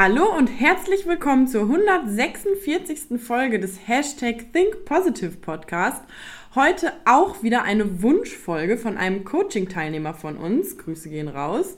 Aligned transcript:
Hallo 0.00 0.26
und 0.38 0.46
herzlich 0.46 1.08
willkommen 1.08 1.48
zur 1.48 1.62
146. 1.62 3.20
Folge 3.20 3.58
des 3.58 3.88
Hashtag 3.88 4.52
Think 4.52 4.84
Positive 4.84 5.32
Podcast. 5.38 6.04
Heute 6.54 6.92
auch 7.04 7.42
wieder 7.42 7.64
eine 7.64 8.00
Wunschfolge 8.00 8.76
von 8.76 8.96
einem 8.96 9.24
Coaching-Teilnehmer 9.24 10.14
von 10.14 10.36
uns. 10.36 10.78
Grüße 10.78 11.10
gehen 11.10 11.26
raus. 11.26 11.74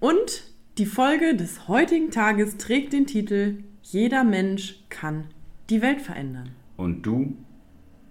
Und 0.00 0.44
die 0.78 0.86
Folge 0.86 1.36
des 1.36 1.68
heutigen 1.68 2.10
Tages 2.10 2.56
trägt 2.56 2.94
den 2.94 3.06
Titel 3.06 3.64
Jeder 3.82 4.24
Mensch 4.24 4.82
kann 4.88 5.24
die 5.68 5.82
Welt 5.82 6.00
verändern. 6.00 6.52
Und 6.78 7.02
du 7.02 7.36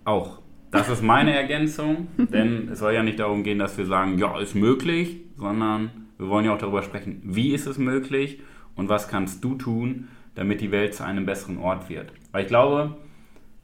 auch. 0.05 0.43
Das 0.69 0.87
ist 0.87 1.01
meine 1.01 1.33
Ergänzung, 1.35 2.09
denn 2.15 2.69
es 2.69 2.77
soll 2.77 2.93
ja 2.93 3.01
nicht 3.01 3.17
darum 3.17 3.41
gehen, 3.41 3.57
dass 3.57 3.75
wir 3.75 3.87
sagen, 3.87 4.19
ja, 4.19 4.39
ist 4.39 4.53
möglich, 4.53 5.21
sondern 5.35 5.89
wir 6.19 6.29
wollen 6.29 6.45
ja 6.45 6.53
auch 6.53 6.59
darüber 6.59 6.83
sprechen, 6.83 7.23
wie 7.23 7.55
ist 7.55 7.65
es 7.65 7.79
möglich 7.79 8.39
und 8.77 8.87
was 8.87 9.07
kannst 9.07 9.43
du 9.43 9.55
tun, 9.55 10.07
damit 10.35 10.61
die 10.61 10.71
Welt 10.71 10.93
zu 10.93 11.03
einem 11.03 11.25
besseren 11.25 11.57
Ort 11.57 11.89
wird. 11.89 12.13
Weil 12.31 12.43
ich 12.43 12.47
glaube, 12.47 12.95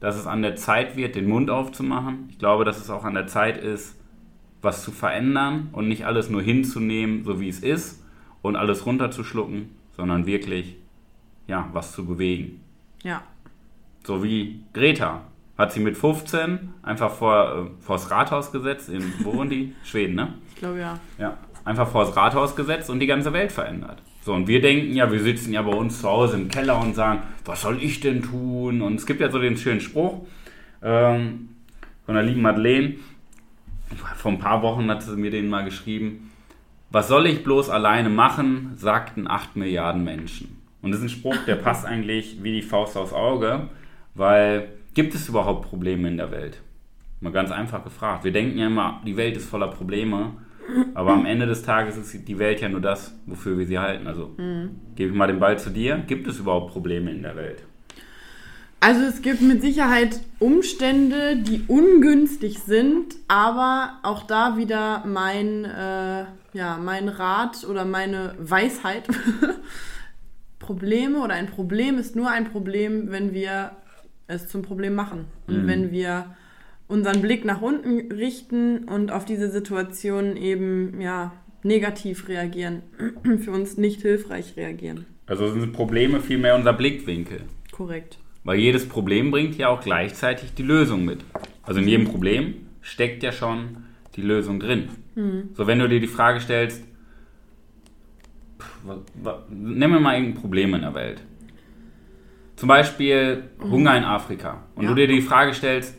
dass 0.00 0.16
es 0.16 0.26
an 0.26 0.42
der 0.42 0.56
Zeit 0.56 0.96
wird, 0.96 1.14
den 1.14 1.28
Mund 1.28 1.48
aufzumachen. 1.48 2.26
Ich 2.30 2.38
glaube, 2.38 2.64
dass 2.64 2.78
es 2.78 2.90
auch 2.90 3.04
an 3.04 3.14
der 3.14 3.26
Zeit 3.26 3.56
ist, 3.56 3.98
was 4.60 4.82
zu 4.82 4.90
verändern 4.90 5.68
und 5.72 5.88
nicht 5.88 6.04
alles 6.04 6.28
nur 6.28 6.42
hinzunehmen, 6.42 7.24
so 7.24 7.40
wie 7.40 7.48
es 7.48 7.60
ist 7.60 8.04
und 8.42 8.56
alles 8.56 8.84
runterzuschlucken, 8.86 9.70
sondern 9.96 10.26
wirklich, 10.26 10.76
ja, 11.46 11.68
was 11.72 11.92
zu 11.92 12.04
bewegen. 12.04 12.60
Ja. 13.02 13.22
So 14.02 14.22
wie 14.24 14.64
Greta 14.72 15.22
hat 15.56 15.72
sie 15.72 15.80
mit 15.80 15.96
15 15.96 16.74
einfach 16.82 17.12
vor, 17.12 17.70
äh, 17.78 17.82
vors 17.82 18.10
Rathaus 18.10 18.50
gesetzt 18.50 18.88
in 18.88 19.12
Burundi, 19.22 19.74
Schweden, 19.84 20.16
ne? 20.16 20.34
Ich 20.48 20.56
glaube 20.56 20.80
ja. 20.80 20.98
Ja, 21.18 21.38
einfach 21.64 21.88
vors 21.88 22.16
Rathaus 22.16 22.56
gesetzt 22.56 22.90
und 22.90 23.00
die 23.00 23.06
ganze 23.06 23.32
Welt 23.32 23.52
verändert. 23.52 24.02
So, 24.24 24.32
und 24.32 24.48
wir 24.48 24.62
denken 24.62 24.94
ja, 24.94 25.12
wir 25.12 25.20
sitzen 25.20 25.52
ja 25.52 25.60
bei 25.60 25.74
uns 25.74 26.00
zu 26.00 26.08
Hause 26.08 26.36
im 26.36 26.48
Keller 26.48 26.80
und 26.80 26.94
sagen, 26.94 27.24
was 27.44 27.60
soll 27.60 27.82
ich 27.82 28.00
denn 28.00 28.22
tun? 28.22 28.80
Und 28.80 28.94
es 28.94 29.04
gibt 29.04 29.20
ja 29.20 29.30
so 29.30 29.38
den 29.38 29.58
schönen 29.58 29.82
Spruch 29.82 30.26
ähm, 30.82 31.50
von 32.06 32.14
der 32.14 32.24
lieben 32.24 32.40
Madeleine, 32.40 32.94
vor 34.16 34.32
ein 34.32 34.38
paar 34.38 34.62
Wochen 34.62 34.90
hat 34.90 35.02
sie 35.02 35.14
mir 35.14 35.30
den 35.30 35.50
mal 35.50 35.62
geschrieben, 35.62 36.30
was 36.90 37.08
soll 37.08 37.26
ich 37.26 37.44
bloß 37.44 37.68
alleine 37.68 38.08
machen, 38.08 38.72
sagten 38.76 39.28
8 39.28 39.56
Milliarden 39.56 40.04
Menschen. 40.04 40.56
Und 40.80 40.92
das 40.92 41.00
ist 41.00 41.04
ein 41.04 41.18
Spruch, 41.18 41.36
der 41.46 41.56
passt 41.56 41.84
eigentlich 41.84 42.42
wie 42.42 42.52
die 42.52 42.62
Faust 42.62 42.96
aufs 42.96 43.12
Auge, 43.12 43.68
weil 44.14 44.70
gibt 44.94 45.14
es 45.14 45.28
überhaupt 45.28 45.68
Probleme 45.68 46.08
in 46.08 46.16
der 46.16 46.30
Welt? 46.30 46.62
Mal 47.20 47.30
ganz 47.30 47.50
einfach 47.50 47.84
gefragt. 47.84 48.24
Wir 48.24 48.32
denken 48.32 48.56
ja 48.56 48.68
immer, 48.68 49.02
die 49.06 49.18
Welt 49.18 49.36
ist 49.36 49.50
voller 49.50 49.68
Probleme, 49.68 50.32
aber 50.94 51.12
am 51.12 51.26
Ende 51.26 51.46
des 51.46 51.62
Tages 51.62 51.96
ist 51.96 52.26
die 52.28 52.38
Welt 52.38 52.60
ja 52.60 52.68
nur 52.68 52.80
das, 52.80 53.14
wofür 53.26 53.58
wir 53.58 53.66
sie 53.66 53.78
halten. 53.78 54.06
Also 54.06 54.34
mhm. 54.36 54.70
gebe 54.94 55.10
ich 55.10 55.16
mal 55.16 55.26
den 55.26 55.40
Ball 55.40 55.58
zu 55.58 55.70
dir. 55.70 56.02
Gibt 56.06 56.26
es 56.26 56.38
überhaupt 56.38 56.72
Probleme 56.72 57.10
in 57.10 57.22
der 57.22 57.36
Welt? 57.36 57.62
Also 58.80 59.00
es 59.02 59.22
gibt 59.22 59.40
mit 59.40 59.62
Sicherheit 59.62 60.20
Umstände, 60.40 61.36
die 61.36 61.64
ungünstig 61.68 62.58
sind, 62.58 63.14
aber 63.28 63.98
auch 64.02 64.24
da 64.24 64.58
wieder 64.58 65.04
mein, 65.06 65.64
äh, 65.64 66.26
ja, 66.52 66.78
mein 66.82 67.08
Rat 67.08 67.64
oder 67.66 67.86
meine 67.86 68.34
Weisheit. 68.38 69.08
Probleme 70.58 71.20
oder 71.20 71.34
ein 71.34 71.46
Problem 71.46 71.98
ist 71.98 72.14
nur 72.14 72.30
ein 72.30 72.44
Problem, 72.44 73.10
wenn 73.10 73.32
wir 73.32 73.70
es 74.26 74.48
zum 74.48 74.60
Problem 74.62 74.94
machen. 74.94 75.26
Und 75.46 75.64
mhm. 75.64 75.66
wenn 75.66 75.90
wir 75.90 76.36
unseren 76.88 77.22
Blick 77.22 77.44
nach 77.44 77.62
unten 77.62 78.12
richten 78.12 78.84
und 78.84 79.10
auf 79.10 79.24
diese 79.24 79.50
Situation 79.50 80.36
eben 80.36 81.00
ja 81.00 81.32
negativ 81.62 82.28
reagieren, 82.28 82.82
für 83.40 83.50
uns 83.50 83.76
nicht 83.76 84.02
hilfreich 84.02 84.56
reagieren. 84.56 85.06
Also 85.26 85.50
sind 85.50 85.72
Probleme 85.72 86.20
vielmehr 86.20 86.54
unser 86.54 86.74
Blickwinkel. 86.74 87.42
Korrekt. 87.72 88.18
Weil 88.44 88.58
jedes 88.58 88.86
Problem 88.86 89.30
bringt 89.30 89.56
ja 89.56 89.68
auch 89.68 89.80
gleichzeitig 89.80 90.52
die 90.52 90.62
Lösung 90.62 91.04
mit. 91.04 91.24
Also 91.62 91.80
in 91.80 91.88
jedem 91.88 92.06
Problem 92.06 92.54
steckt 92.82 93.22
ja 93.22 93.32
schon 93.32 93.84
die 94.16 94.22
Lösung 94.22 94.60
drin. 94.60 94.90
Mhm. 95.14 95.50
So 95.54 95.66
wenn 95.66 95.78
du 95.78 95.88
dir 95.88 96.00
die 96.00 96.06
Frage 96.06 96.40
stellst, 96.40 96.84
nimm 99.48 99.90
mir 99.90 100.00
mal 100.00 100.14
irgendein 100.14 100.40
Problem 100.40 100.74
in 100.74 100.82
der 100.82 100.94
Welt. 100.94 101.22
Zum 102.56 102.68
Beispiel 102.68 103.44
mhm. 103.58 103.70
Hunger 103.70 103.96
in 103.96 104.04
Afrika. 104.04 104.64
Und 104.74 104.84
ja. 104.84 104.90
du 104.90 104.94
dir 104.94 105.08
die 105.08 105.22
Frage 105.22 105.54
stellst, 105.54 105.96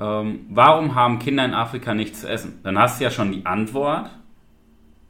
ähm, 0.00 0.46
warum 0.48 0.94
haben 0.94 1.18
Kinder 1.18 1.44
in 1.44 1.54
Afrika 1.54 1.94
nichts 1.94 2.22
zu 2.22 2.28
essen? 2.28 2.60
Dann 2.62 2.78
hast 2.78 2.98
du 2.98 3.04
ja 3.04 3.10
schon 3.10 3.32
die 3.32 3.44
Antwort 3.44 4.10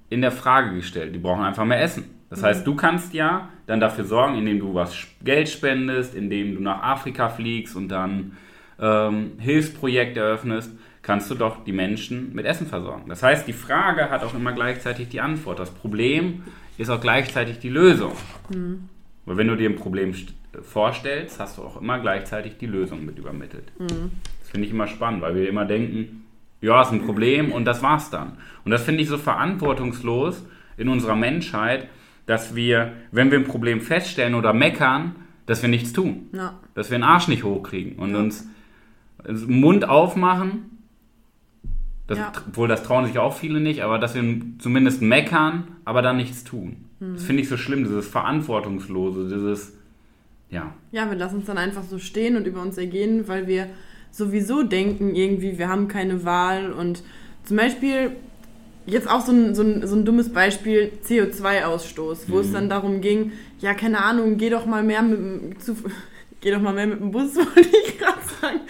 in 0.08 0.20
der 0.20 0.32
Frage 0.32 0.74
gestellt. 0.74 1.14
Die 1.14 1.18
brauchen 1.18 1.44
einfach 1.44 1.64
mehr 1.64 1.80
Essen. 1.80 2.04
Das 2.28 2.40
mhm. 2.40 2.46
heißt, 2.46 2.66
du 2.66 2.74
kannst 2.74 3.14
ja 3.14 3.48
dann 3.66 3.80
dafür 3.80 4.04
sorgen, 4.04 4.36
indem 4.36 4.58
du 4.58 4.74
was 4.74 4.96
Geld 5.22 5.48
spendest, 5.48 6.14
indem 6.14 6.56
du 6.56 6.60
nach 6.60 6.82
Afrika 6.82 7.28
fliegst 7.28 7.76
und 7.76 7.88
dann 7.88 8.36
ähm, 8.80 9.32
Hilfsprojekte 9.38 10.20
eröffnest, 10.20 10.72
kannst 11.02 11.30
du 11.30 11.34
doch 11.36 11.64
die 11.64 11.72
Menschen 11.72 12.34
mit 12.34 12.44
Essen 12.44 12.66
versorgen. 12.66 13.08
Das 13.08 13.22
heißt, 13.22 13.46
die 13.46 13.52
Frage 13.52 14.10
hat 14.10 14.24
auch 14.24 14.34
immer 14.34 14.52
gleichzeitig 14.52 15.08
die 15.08 15.20
Antwort. 15.20 15.58
Das 15.60 15.70
Problem 15.70 16.42
ist 16.78 16.90
auch 16.90 17.00
gleichzeitig 17.00 17.58
die 17.60 17.68
Lösung. 17.68 18.12
Mhm. 18.52 18.88
Weil 19.24 19.36
wenn 19.36 19.48
du 19.48 19.56
dir 19.56 19.70
ein 19.70 19.76
Problem 19.76 20.14
vorstellst, 20.62 21.38
hast 21.38 21.58
du 21.58 21.62
auch 21.62 21.80
immer 21.80 22.00
gleichzeitig 22.00 22.58
die 22.58 22.66
Lösung 22.66 23.04
mit 23.04 23.18
übermittelt. 23.18 23.70
Mhm. 23.78 24.10
Finde 24.50 24.66
ich 24.66 24.72
immer 24.72 24.88
spannend, 24.88 25.22
weil 25.22 25.36
wir 25.36 25.48
immer 25.48 25.64
denken, 25.64 26.26
ja, 26.60 26.82
ist 26.82 26.92
ein 26.92 27.06
Problem 27.06 27.52
und 27.52 27.64
das 27.64 27.82
war's 27.82 28.10
dann. 28.10 28.32
Und 28.64 28.72
das 28.72 28.82
finde 28.82 29.02
ich 29.02 29.08
so 29.08 29.16
verantwortungslos 29.16 30.44
in 30.76 30.88
unserer 30.88 31.14
Menschheit, 31.14 31.88
dass 32.26 32.54
wir, 32.54 32.92
wenn 33.12 33.30
wir 33.30 33.38
ein 33.38 33.44
Problem 33.44 33.80
feststellen 33.80 34.34
oder 34.34 34.52
meckern, 34.52 35.14
dass 35.46 35.62
wir 35.62 35.68
nichts 35.68 35.92
tun. 35.92 36.28
Ja. 36.32 36.58
Dass 36.74 36.90
wir 36.90 36.98
den 36.98 37.04
Arsch 37.04 37.28
nicht 37.28 37.44
hochkriegen 37.44 37.96
und 37.96 38.10
ja. 38.10 38.18
uns 38.18 38.48
den 39.26 39.60
Mund 39.60 39.88
aufmachen. 39.88 40.78
Das, 42.06 42.18
ja. 42.18 42.32
Obwohl, 42.48 42.66
das 42.66 42.82
trauen 42.82 43.06
sich 43.06 43.18
auch 43.18 43.36
viele 43.36 43.60
nicht, 43.60 43.82
aber 43.82 43.98
dass 43.98 44.16
wir 44.16 44.22
zumindest 44.58 45.00
meckern, 45.00 45.76
aber 45.84 46.02
dann 46.02 46.16
nichts 46.16 46.42
tun. 46.42 46.86
Mhm. 46.98 47.14
Das 47.14 47.24
finde 47.24 47.42
ich 47.42 47.48
so 47.48 47.56
schlimm, 47.56 47.84
dieses 47.84 48.08
Verantwortungslose, 48.08 49.28
dieses, 49.28 49.76
ja. 50.50 50.74
Ja, 50.90 51.08
wir 51.08 51.16
lassen 51.16 51.36
uns 51.36 51.46
dann 51.46 51.58
einfach 51.58 51.84
so 51.84 51.98
stehen 51.98 52.36
und 52.36 52.46
über 52.46 52.60
uns 52.62 52.78
ergehen, 52.78 53.28
weil 53.28 53.46
wir 53.46 53.68
sowieso 54.10 54.62
denken, 54.62 55.14
irgendwie, 55.14 55.58
wir 55.58 55.68
haben 55.68 55.88
keine 55.88 56.24
Wahl. 56.24 56.72
Und 56.72 57.02
zum 57.44 57.56
Beispiel, 57.56 58.16
jetzt 58.86 59.08
auch 59.08 59.20
so 59.20 59.32
ein, 59.32 59.54
so 59.54 59.62
ein, 59.62 59.86
so 59.86 59.96
ein 59.96 60.04
dummes 60.04 60.32
Beispiel, 60.32 60.92
CO2-Ausstoß, 61.04 62.24
wo 62.28 62.36
mhm. 62.36 62.40
es 62.40 62.52
dann 62.52 62.68
darum 62.68 63.00
ging, 63.00 63.32
ja, 63.60 63.74
keine 63.74 64.02
Ahnung, 64.02 64.36
geh 64.36 64.50
doch 64.50 64.66
mal 64.66 64.82
mehr 64.82 65.02
mit 65.02 65.62
zu, 65.62 65.76
geh 66.40 66.50
doch 66.50 66.60
mal 66.60 66.72
mehr 66.72 66.86
mit 66.86 67.00
dem 67.00 67.10
Bus, 67.10 67.36
wollte 67.36 67.60
ich 67.60 67.98
gerade 67.98 68.20
sagen. 68.40 68.60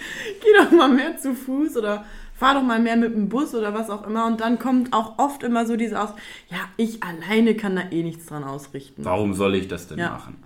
Geh 0.41 0.63
doch 0.63 0.71
mal 0.71 0.89
mehr 0.89 1.17
zu 1.17 1.33
Fuß 1.33 1.77
oder 1.77 2.05
fahr 2.35 2.55
doch 2.55 2.63
mal 2.63 2.79
mehr 2.79 2.97
mit 2.97 3.13
dem 3.13 3.29
Bus 3.29 3.53
oder 3.53 3.73
was 3.73 3.89
auch 3.89 4.05
immer. 4.05 4.25
Und 4.25 4.41
dann 4.41 4.59
kommt 4.59 4.93
auch 4.93 5.19
oft 5.19 5.43
immer 5.43 5.65
so 5.65 5.75
diese 5.75 6.01
aus, 6.01 6.09
ja, 6.49 6.57
ich 6.75 7.03
alleine 7.03 7.55
kann 7.55 7.75
da 7.75 7.83
eh 7.91 8.03
nichts 8.03 8.25
dran 8.25 8.43
ausrichten. 8.43 9.05
Warum 9.05 9.33
soll 9.33 9.55
ich 9.55 9.67
das 9.67 9.87
denn 9.87 9.99
ja. 9.99 10.09
machen? 10.09 10.37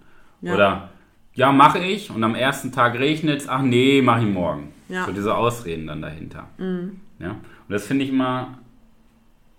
Ja. 0.41 0.53
Oder, 0.53 0.89
ja, 1.33 1.51
mache 1.51 1.79
ich 1.79 2.11
und 2.11 2.23
am 2.23 2.35
ersten 2.35 2.71
Tag 2.71 2.99
regnet 2.99 3.41
es, 3.41 3.49
ach 3.49 3.61
nee, 3.61 4.01
mach 4.01 4.21
ich 4.21 4.27
morgen. 4.27 4.74
Ja. 4.87 5.05
So 5.05 5.11
diese 5.11 5.35
Ausreden 5.35 5.87
dann 5.87 6.01
dahinter. 6.01 6.47
Mhm. 6.57 6.99
Ja? 7.19 7.31
Und 7.31 7.69
das 7.69 7.87
finde 7.87 8.05
ich 8.05 8.11
immer 8.11 8.59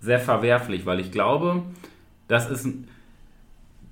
sehr 0.00 0.20
verwerflich, 0.20 0.87
weil 0.87 1.00
ich 1.00 1.10
glaube, 1.10 1.62
das 2.28 2.50
ist, 2.50 2.69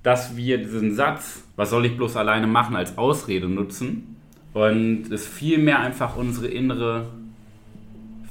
dass 0.03 0.37
wir 0.37 0.59
diesen 0.59 0.93
Satz, 0.93 1.43
was 1.55 1.69
soll 1.69 1.85
ich 1.85 1.97
bloß 1.97 2.15
alleine 2.15 2.47
machen, 2.47 2.75
als 2.75 2.97
Ausrede 2.97 3.47
nutzen 3.47 4.15
und 4.53 5.11
es 5.11 5.27
vielmehr 5.27 5.79
einfach 5.79 6.15
unsere 6.15 6.47
innere 6.47 7.07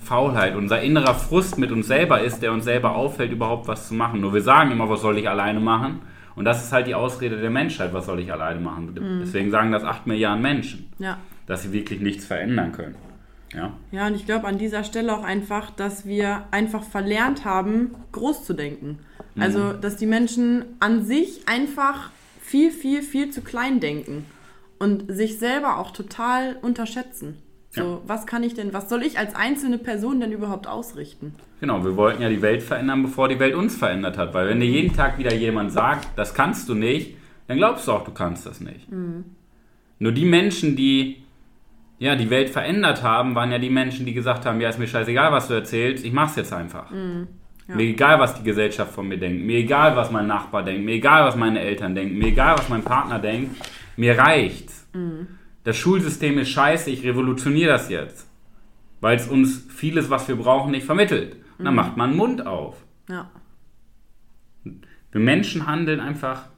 Faulheit, 0.03 0.55
unser 0.55 0.83
innerer 0.83 1.15
Frust 1.15 1.59
mit 1.59 1.73
uns 1.73 1.87
selber 1.87 2.21
ist, 2.21 2.41
der 2.41 2.53
uns 2.53 2.65
selber 2.65 2.95
auffällt, 2.95 3.33
überhaupt 3.33 3.69
was 3.69 3.89
zu 3.89 3.95
machen. 3.95 4.21
Nur 4.21 4.35
wir 4.35 4.43
sagen 4.43 4.71
immer, 4.71 4.89
was 4.89 5.01
soll 5.01 5.19
ich 5.19 5.29
alleine 5.29 5.61
machen? 5.61 6.01
Und 6.37 6.45
das 6.45 6.65
ist 6.65 6.73
halt 6.73 6.87
die 6.87 6.95
Ausrede 6.95 7.41
der 7.41 7.51
Menschheit, 7.51 7.93
was 7.93 8.07
soll 8.07 8.21
ich 8.21 8.33
alleine 8.33 8.61
machen? 8.61 8.95
Mhm. 8.95 9.21
Deswegen 9.21 9.51
sagen 9.51 9.73
das 9.73 9.85
8 9.85 10.07
Milliarden 10.07 10.43
Menschen. 10.43 10.91
Ja 10.99 11.19
dass 11.47 11.63
sie 11.63 11.73
wirklich 11.73 12.01
nichts 12.01 12.25
verändern 12.25 12.73
können. 12.73 12.95
Ja, 13.53 13.73
ja 13.93 14.07
und 14.07 14.15
ich 14.15 14.27
glaube 14.27 14.47
an 14.47 14.59
dieser 14.59 14.85
Stelle 14.85 15.17
auch 15.17 15.25
einfach, 15.25 15.71
dass 15.71 16.07
wir 16.07 16.45
einfach 16.51 16.83
verlernt 16.83 17.45
haben, 17.45 17.95
groß 18.13 18.45
zu 18.45 18.55
denken. 18.55 18.99
Also, 19.39 19.59
mhm. 19.59 19.81
dass 19.81 19.97
die 19.97 20.07
Menschen 20.07 20.65
an 20.81 21.05
sich 21.05 21.49
einfach 21.49 22.11
viel, 22.41 22.71
viel, 22.71 23.03
viel 23.03 23.31
zu 23.31 23.41
klein 23.41 23.81
denken 23.81 24.25
und 24.79 25.05
sich 25.09 25.39
selber 25.39 25.79
auch 25.79 25.91
total 25.91 26.57
unterschätzen. 26.63 27.39
So, 27.71 27.83
ja. 27.83 28.01
was 28.07 28.27
kann 28.27 28.45
ich 28.45 28.55
denn, 28.55 28.73
was 28.73 28.89
soll 28.89 29.03
ich 29.03 29.19
als 29.19 29.35
einzelne 29.35 29.79
Person 29.79 30.21
denn 30.21 30.31
überhaupt 30.31 30.69
ausrichten? 30.69 31.35
Genau, 31.61 31.85
wir 31.85 31.97
wollten 31.97 32.23
ja 32.23 32.29
die 32.29 32.43
Welt 32.43 32.63
verändern, 32.63 33.03
bevor 33.03 33.29
die 33.29 33.41
Welt 33.41 33.57
uns 33.57 33.77
verändert 33.77 34.17
hat. 34.17 34.33
Weil 34.35 34.49
wenn 34.49 34.61
dir 34.61 34.69
jeden 34.69 34.95
Tag 34.95 35.19
wieder 35.19 35.35
jemand 35.35 35.73
sagt, 35.73 36.07
das 36.17 36.35
kannst 36.35 36.69
du 36.69 36.75
nicht, 36.75 37.17
dann 37.49 37.57
glaubst 37.57 37.89
du 37.89 37.93
auch, 37.93 38.05
du 38.05 38.13
kannst 38.13 38.47
das 38.47 38.61
nicht. 38.61 38.91
Mhm. 38.91 39.25
Nur 39.99 40.13
die 40.13 40.25
Menschen, 40.25 40.77
die 40.77 41.24
ja, 42.05 42.17
die 42.17 42.29
Welt 42.29 42.51
verändert 42.51 43.03
haben, 43.03 43.35
waren 43.35 43.51
ja 43.51 43.59
die 43.59 43.71
Menschen, 43.71 44.05
die 44.05 44.13
gesagt 44.13 44.45
haben, 44.45 44.61
ja, 44.61 44.69
ist 44.69 44.79
mir 44.79 44.87
scheißegal, 44.87 45.33
was 45.33 45.49
du 45.49 45.55
erzählst, 45.55 46.05
ich 46.05 46.13
mach's 46.13 46.37
jetzt 46.37 46.53
einfach. 46.53 46.91
Mhm. 46.91 47.29
Ja. 47.67 47.77
Mir 47.77 47.85
egal, 47.85 48.21
was 48.21 48.35
die 48.35 48.43
Gesellschaft 48.43 48.93
von 48.93 49.09
mir 49.09 49.17
denkt. 49.17 49.43
Mir 49.43 49.59
egal, 49.59 49.97
was 49.97 50.11
mein 50.11 50.27
Nachbar 50.27 50.63
denkt. 50.63 50.85
Mir 50.85 50.97
egal, 50.97 51.25
was 51.25 51.35
meine 51.35 51.61
Eltern 51.61 51.95
denken. 51.95 52.19
Mir 52.19 52.29
egal, 52.29 52.59
was 52.59 52.69
mein 52.69 52.83
Partner 52.83 53.19
denkt. 53.19 53.57
Mir 53.97 54.19
reicht's. 54.19 54.87
Mhm. 54.93 55.29
Das 55.63 55.79
Schulsystem 55.79 56.39
ist 56.39 56.51
scheiße, 56.51 56.91
ich 56.91 57.05
revolutioniere 57.05 57.71
das 57.71 57.89
jetzt. 57.89 58.29
Weil 59.01 59.17
es 59.17 59.27
uns 59.27 59.67
vieles, 59.71 60.11
was 60.11 60.29
wir 60.29 60.37
brauchen, 60.37 60.73
nicht 60.73 60.85
vermittelt. 60.85 61.37
Und 61.59 61.65
dann 61.65 61.73
mhm. 61.73 61.81
macht 61.81 61.97
man 61.97 62.15
Mund 62.15 62.47
auf. 62.47 62.85
Ja. 63.09 63.31
Wir 64.65 65.21
Menschen 65.21 65.67
handeln 65.67 66.01
einfach 66.01 66.51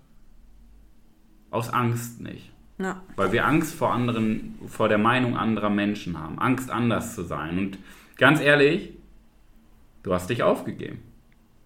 aus 1.51 1.71
Angst 1.71 2.21
nicht. 2.21 2.51
Ja. 2.78 3.02
Weil 3.17 3.32
wir 3.32 3.46
Angst 3.46 3.75
vor 3.75 3.93
anderen, 3.93 4.58
vor 4.69 4.88
der 4.88 4.99
Meinung 4.99 5.37
anderer 5.37 5.70
Menschen 5.70 6.19
haben. 6.19 6.38
Angst 6.38 6.70
anders 6.70 7.14
zu 7.14 7.23
sein. 7.23 7.58
Und 7.58 7.78
ganz 8.19 8.40
ehrlich, 8.40 8.93
du 10.02 10.12
hast 10.12 10.28
dich 10.28 10.43
aufgegeben. 10.43 11.02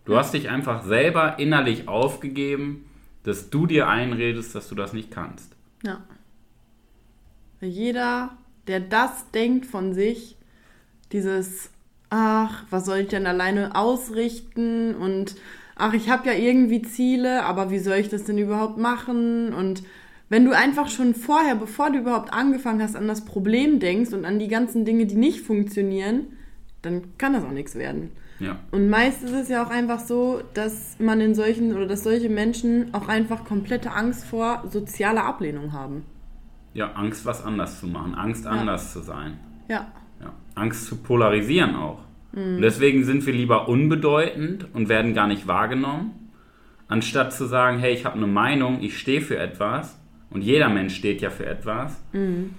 Du 0.04 0.16
hast 0.16 0.34
dich 0.34 0.48
einfach 0.48 0.82
selber 0.82 1.38
innerlich 1.38 1.88
aufgegeben, 1.88 2.84
dass 3.24 3.50
du 3.50 3.66
dir 3.66 3.88
einredest, 3.88 4.54
dass 4.54 4.68
du 4.68 4.74
das 4.74 4.92
nicht 4.92 5.10
kannst. 5.10 5.54
Ja. 5.82 6.00
Jeder, 7.60 8.30
der 8.66 8.80
das 8.80 9.30
denkt 9.32 9.66
von 9.66 9.92
sich, 9.92 10.36
dieses, 11.12 11.70
ach, 12.08 12.64
was 12.70 12.86
soll 12.86 12.98
ich 12.98 13.08
denn 13.08 13.26
alleine 13.26 13.74
ausrichten 13.74 14.94
und 14.94 15.36
ach, 15.76 15.92
ich 15.92 16.08
habe 16.08 16.28
ja 16.28 16.34
irgendwie 16.34 16.82
Ziele, 16.82 17.44
aber 17.44 17.70
wie 17.70 17.78
soll 17.78 17.96
ich 17.96 18.08
das 18.08 18.24
denn 18.24 18.38
überhaupt 18.38 18.78
machen? 18.78 19.52
Und 19.52 19.82
wenn 20.31 20.44
du 20.44 20.53
einfach 20.56 20.88
schon 20.88 21.15
vorher, 21.15 21.56
bevor 21.56 21.91
du 21.91 21.99
überhaupt 21.99 22.32
angefangen 22.32 22.81
hast, 22.81 22.94
an 22.94 23.09
das 23.09 23.25
Problem 23.25 23.81
denkst 23.81 24.12
und 24.12 24.25
an 24.25 24.38
die 24.38 24.47
ganzen 24.47 24.85
Dinge, 24.85 25.06
die 25.06 25.17
nicht 25.17 25.41
funktionieren, 25.41 26.29
dann 26.82 27.19
kann 27.19 27.35
das 27.35 27.44
auch 27.44 27.50
nichts 27.50 27.75
werden. 27.75 28.12
Ja. 28.38 28.59
Und 28.71 28.88
meist 28.88 29.25
ist 29.25 29.32
es 29.32 29.49
ja 29.49 29.65
auch 29.65 29.71
einfach 29.71 29.99
so, 29.99 30.41
dass 30.55 30.97
man 31.00 31.21
in 31.21 31.35
solchen 31.35 31.75
oder 31.75 31.87
dass 31.87 32.05
solche 32.05 32.29
Menschen 32.29 32.94
auch 32.94 33.09
einfach 33.09 33.44
komplette 33.44 33.91
Angst 33.91 34.25
vor 34.25 34.65
sozialer 34.71 35.25
Ablehnung 35.25 35.73
haben. 35.73 36.05
Ja, 36.75 36.93
Angst, 36.93 37.27
was 37.27 37.44
anders 37.44 37.81
zu 37.81 37.88
machen, 37.88 38.15
Angst, 38.15 38.44
ja. 38.44 38.53
anders 38.53 38.93
zu 38.93 39.00
sein. 39.00 39.37
Ja. 39.69 39.88
ja. 40.21 40.32
Angst 40.55 40.87
zu 40.87 40.97
polarisieren 40.97 41.75
auch. 41.75 42.03
Mhm. 42.32 42.56
Und 42.56 42.62
deswegen 42.62 43.05
sind 43.05 43.27
wir 43.27 43.32
lieber 43.32 43.69
unbedeutend 43.69 44.69
und 44.75 44.88
werden 44.88 45.12
gar 45.12 45.27
nicht 45.27 45.49
wahrgenommen, 45.49 46.12
anstatt 46.87 47.32
zu 47.32 47.47
sagen, 47.47 47.81
hey, 47.81 47.93
ich 47.93 48.05
habe 48.05 48.17
eine 48.17 48.29
Meinung, 48.29 48.81
ich 48.81 48.97
stehe 48.97 49.21
für 49.21 49.37
etwas 49.37 50.00
und 50.31 50.43
jeder 50.43 50.69
Mensch 50.69 50.94
steht 50.94 51.21
ja 51.21 51.31
für 51.31 51.47
etwas. 51.47 52.00
Mhm. 52.12 52.55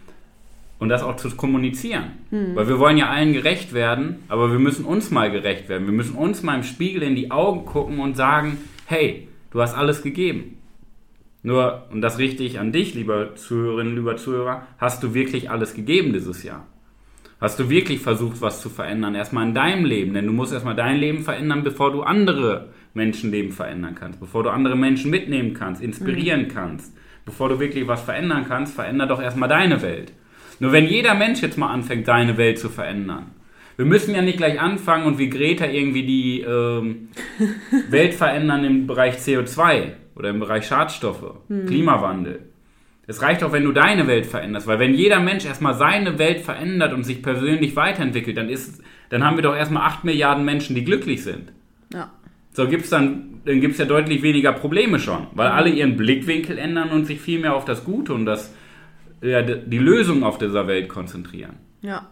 Und 0.80 0.90
das 0.90 1.04
auch 1.04 1.16
zu 1.16 1.30
kommunizieren. 1.36 2.06
Mhm. 2.32 2.56
Weil 2.56 2.68
wir 2.68 2.80
wollen 2.80 2.98
ja 2.98 3.10
allen 3.10 3.34
gerecht 3.34 3.74
werden, 3.74 4.24
aber 4.28 4.52
wir 4.52 4.60
müssen 4.60 4.84
uns 4.84 5.12
mal 5.12 5.30
gerecht 5.32 5.70
werden. 5.70 5.86
Wir 5.86 5.94
müssen 5.94 6.16
uns 6.16 6.42
mal 6.42 6.56
im 6.56 6.64
Spiegel 6.64 7.04
in 7.04 7.16
die 7.16 7.30
Augen 7.30 7.66
gucken 7.66 8.00
und 8.00 8.18
sagen, 8.18 8.58
hey, 8.86 9.28
du 9.52 9.62
hast 9.62 9.76
alles 9.76 10.02
gegeben. 10.02 10.58
Nur, 11.44 11.88
und 11.92 12.02
das 12.02 12.18
richte 12.18 12.44
ich 12.44 12.60
an 12.60 12.72
dich, 12.72 12.94
lieber 12.94 13.36
Zuhörerinnen, 13.36 13.96
lieber 13.96 14.18
Zuhörer, 14.18 14.68
hast 14.78 15.02
du 15.04 15.14
wirklich 15.14 15.50
alles 15.50 15.74
gegeben 15.74 16.14
dieses 16.14 16.44
Jahr? 16.44 16.68
Hast 17.40 17.60
du 17.60 17.70
wirklich 17.70 18.00
versucht, 18.02 18.42
was 18.42 18.62
zu 18.62 18.70
verändern? 18.70 19.16
Erstmal 19.16 19.48
in 19.48 19.56
deinem 19.56 19.86
Leben, 19.86 20.14
denn 20.14 20.28
du 20.28 20.34
musst 20.34 20.54
erstmal 20.54 20.76
dein 20.76 20.98
Leben 20.98 21.24
verändern, 21.24 21.64
bevor 21.64 21.92
du 21.92 22.04
andere 22.04 22.70
Menschenleben 22.94 23.52
verändern 23.52 23.96
kannst, 23.96 24.20
bevor 24.20 24.44
du 24.44 24.50
andere 24.50 24.76
Menschen 24.76 25.10
mitnehmen 25.10 25.56
kannst, 25.56 25.82
inspirieren 25.82 26.44
mhm. 26.44 26.48
kannst. 26.50 26.94
Bevor 27.26 27.50
du 27.50 27.60
wirklich 27.60 27.88
was 27.88 28.02
verändern 28.02 28.46
kannst, 28.48 28.76
veränder 28.76 29.06
doch 29.06 29.22
erstmal 29.22 29.50
deine 29.50 29.82
Welt. 29.82 30.12
Nur 30.60 30.72
wenn 30.72 30.86
jeder 30.86 31.16
Mensch 31.16 31.42
jetzt 31.42 31.58
mal 31.58 31.72
anfängt, 31.72 32.06
seine 32.06 32.38
Welt 32.38 32.60
zu 32.60 32.70
verändern. 32.70 33.32
Wir 33.78 33.86
müssen 33.86 34.14
ja 34.14 34.22
nicht 34.22 34.38
gleich 34.38 34.60
anfangen 34.60 35.06
und 35.06 35.18
wie 35.18 35.30
Greta 35.30 35.66
irgendwie 35.66 36.06
die 36.06 36.42
ähm, 36.42 37.10
Welt 37.90 38.14
verändern 38.14 38.64
im 38.64 38.86
Bereich 38.86 39.16
CO2 39.16 39.94
oder 40.16 40.30
im 40.30 40.40
Bereich 40.40 40.68
Schadstoffe, 40.68 41.34
hm. 41.48 41.66
Klimawandel. 41.66 42.52
Es 43.08 43.22
reicht 43.22 43.44
auch, 43.44 43.52
wenn 43.52 43.64
du 43.64 43.72
deine 43.72 44.08
Welt 44.08 44.26
veränderst, 44.26 44.68
weil 44.68 44.80
wenn 44.80 44.94
jeder 44.94 45.20
Mensch 45.20 45.46
erstmal 45.46 45.74
seine 45.74 46.20
Welt 46.20 46.42
verändert 46.42 46.94
und 46.94 47.04
sich 47.04 47.24
persönlich 47.24 47.76
weiterentwickelt, 47.76 48.38
dann 48.38 48.48
ist, 48.48 48.84
dann 49.10 49.26
haben 49.26 49.38
wir 49.38 49.42
doch 49.42 49.56
erstmal 49.56 49.88
8 49.88 50.04
Milliarden 50.04 50.46
Menschen, 50.46 50.76
die 50.76 50.86
glücklich 50.86 51.24
sind. 51.24 51.52
Ja. 51.94 52.12
So 52.54 52.68
gibt's 52.68 52.90
dann, 52.90 53.42
dann 53.46 53.62
gibt 53.62 53.74
es 53.74 53.80
ja 53.80 53.86
deutlich 53.86 54.22
weniger 54.22 54.52
Probleme 54.52 55.00
schon, 55.00 55.28
weil 55.34 55.50
mhm. 55.50 55.56
alle 55.56 55.70
ihren 55.70 55.98
Blickwinkel 55.98 56.58
ändern 56.58 56.90
und 56.90 57.06
sich 57.06 57.22
viel 57.22 57.40
mehr 57.40 57.56
auf 57.56 57.66
das 57.66 57.84
Gute 57.84 58.14
und 58.14 58.26
das, 58.26 58.54
ja, 59.22 59.42
die 59.42 59.78
Lösung 59.78 60.24
auf 60.24 60.38
dieser 60.38 60.68
Welt 60.68 60.90
konzentrieren. 60.90 61.56
Ja. 61.82 62.08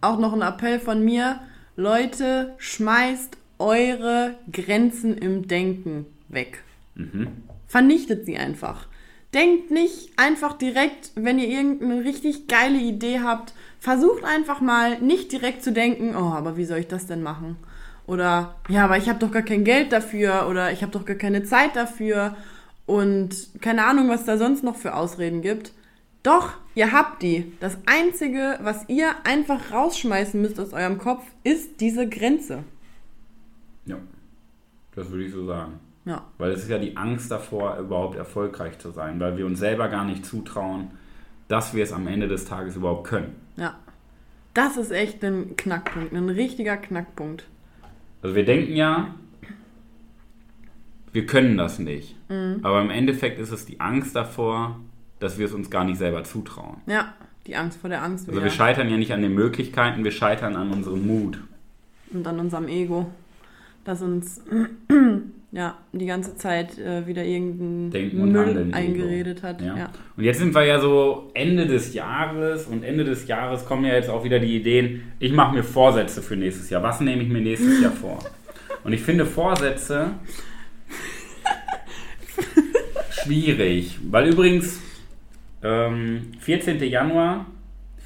Auch 0.00 0.18
noch 0.18 0.32
ein 0.32 0.42
Appell 0.42 0.80
von 0.80 1.04
mir. 1.04 1.40
Leute, 1.76 2.54
schmeißt 2.58 3.36
eure 3.58 4.34
Grenzen 4.50 5.16
im 5.16 5.46
Denken 5.46 6.06
weg. 6.28 6.64
Mhm. 6.94 7.28
Vernichtet 7.66 8.24
sie 8.26 8.36
einfach. 8.36 8.86
Denkt 9.34 9.70
nicht 9.70 10.10
einfach 10.16 10.54
direkt, 10.58 11.12
wenn 11.14 11.38
ihr 11.38 11.48
irgendeine 11.48 12.02
richtig 12.04 12.48
geile 12.48 12.78
Idee 12.78 13.20
habt, 13.20 13.54
versucht 13.78 14.24
einfach 14.24 14.60
mal 14.60 15.00
nicht 15.00 15.30
direkt 15.30 15.62
zu 15.62 15.72
denken, 15.72 16.16
oh, 16.16 16.32
aber 16.32 16.56
wie 16.56 16.64
soll 16.64 16.78
ich 16.78 16.88
das 16.88 17.06
denn 17.06 17.22
machen? 17.22 17.56
Oder 18.10 18.56
ja, 18.68 18.86
aber 18.86 18.96
ich 18.96 19.08
habe 19.08 19.20
doch 19.20 19.30
gar 19.30 19.42
kein 19.42 19.62
Geld 19.62 19.92
dafür 19.92 20.48
oder 20.50 20.72
ich 20.72 20.82
habe 20.82 20.90
doch 20.90 21.04
gar 21.04 21.14
keine 21.14 21.44
Zeit 21.44 21.76
dafür 21.76 22.36
und 22.84 23.50
keine 23.60 23.84
Ahnung, 23.84 24.08
was 24.08 24.24
da 24.24 24.36
sonst 24.36 24.64
noch 24.64 24.74
für 24.74 24.96
Ausreden 24.96 25.42
gibt. 25.42 25.72
Doch, 26.24 26.54
ihr 26.74 26.90
habt 26.90 27.22
die. 27.22 27.52
Das 27.60 27.78
Einzige, 27.86 28.58
was 28.62 28.88
ihr 28.88 29.12
einfach 29.22 29.70
rausschmeißen 29.70 30.42
müsst 30.42 30.58
aus 30.58 30.72
eurem 30.72 30.98
Kopf, 30.98 31.22
ist 31.44 31.80
diese 31.80 32.08
Grenze. 32.08 32.64
Ja, 33.86 33.98
das 34.96 35.08
würde 35.12 35.26
ich 35.26 35.32
so 35.32 35.46
sagen. 35.46 35.74
Ja. 36.04 36.24
Weil 36.36 36.50
es 36.50 36.64
ist 36.64 36.68
ja 36.68 36.78
die 36.78 36.96
Angst 36.96 37.30
davor, 37.30 37.78
überhaupt 37.78 38.16
erfolgreich 38.16 38.76
zu 38.80 38.90
sein, 38.90 39.20
weil 39.20 39.36
wir 39.36 39.46
uns 39.46 39.60
selber 39.60 39.86
gar 39.86 40.04
nicht 40.04 40.26
zutrauen, 40.26 40.90
dass 41.46 41.74
wir 41.74 41.84
es 41.84 41.92
am 41.92 42.08
Ende 42.08 42.26
des 42.26 42.44
Tages 42.44 42.74
überhaupt 42.74 43.06
können. 43.06 43.36
Ja. 43.56 43.78
Das 44.52 44.76
ist 44.76 44.90
echt 44.90 45.22
ein 45.22 45.54
Knackpunkt, 45.54 46.12
ein 46.12 46.28
richtiger 46.28 46.76
Knackpunkt. 46.76 47.46
Also 48.22 48.36
wir 48.36 48.44
denken 48.44 48.76
ja, 48.76 49.14
wir 51.12 51.26
können 51.26 51.56
das 51.56 51.78
nicht. 51.78 52.16
Mhm. 52.28 52.60
Aber 52.62 52.80
im 52.80 52.90
Endeffekt 52.90 53.38
ist 53.38 53.50
es 53.50 53.66
die 53.66 53.80
Angst 53.80 54.14
davor, 54.14 54.78
dass 55.18 55.38
wir 55.38 55.46
es 55.46 55.52
uns 55.52 55.70
gar 55.70 55.84
nicht 55.84 55.98
selber 55.98 56.24
zutrauen. 56.24 56.78
Ja, 56.86 57.14
die 57.46 57.56
Angst 57.56 57.80
vor 57.80 57.90
der 57.90 58.02
Angst. 58.02 58.28
Also 58.28 58.42
wir 58.42 58.50
scheitern 58.50 58.88
ja 58.88 58.96
nicht 58.96 59.12
an 59.12 59.22
den 59.22 59.34
Möglichkeiten, 59.34 60.04
wir 60.04 60.12
scheitern 60.12 60.56
an 60.56 60.70
unserem 60.70 61.06
Mut. 61.06 61.38
Und 62.12 62.26
an 62.26 62.40
unserem 62.40 62.68
Ego, 62.68 63.10
das 63.84 64.02
uns 64.02 64.40
ja, 65.52 65.78
die 65.92 66.06
ganze 66.06 66.36
Zeit 66.36 66.78
äh, 66.78 67.06
wieder 67.06 67.24
irgendeinen 67.24 67.90
Denken 67.90 68.30
Müll 68.30 68.38
Handeln 68.38 68.74
eingeredet 68.74 69.42
hat. 69.42 69.60
Ja. 69.60 69.76
ja. 69.76 69.92
Und 70.16 70.24
jetzt 70.24 70.38
sind 70.38 70.54
wir 70.54 70.64
ja 70.64 70.78
so 70.80 71.30
Ende 71.34 71.66
des 71.66 71.92
Jahres 71.92 72.66
und 72.66 72.84
Ende 72.84 73.04
des 73.04 73.26
Jahres 73.26 73.66
kommen 73.66 73.84
ja 73.84 73.94
jetzt 73.94 74.08
auch 74.08 74.22
wieder 74.22 74.38
die 74.38 74.56
Ideen, 74.56 75.02
ich 75.18 75.32
mache 75.32 75.54
mir 75.54 75.64
Vorsätze 75.64 76.22
für 76.22 76.36
nächstes 76.36 76.70
Jahr. 76.70 76.82
Was 76.82 77.00
nehme 77.00 77.22
ich 77.22 77.28
mir 77.28 77.40
nächstes 77.40 77.82
Jahr 77.82 77.92
vor? 77.92 78.18
Und 78.84 78.92
ich 78.92 79.00
finde 79.00 79.26
Vorsätze 79.26 80.12
schwierig, 83.10 83.98
weil 84.08 84.28
übrigens 84.28 84.80
ähm, 85.62 86.32
14. 86.38 86.82
Januar 86.84 87.46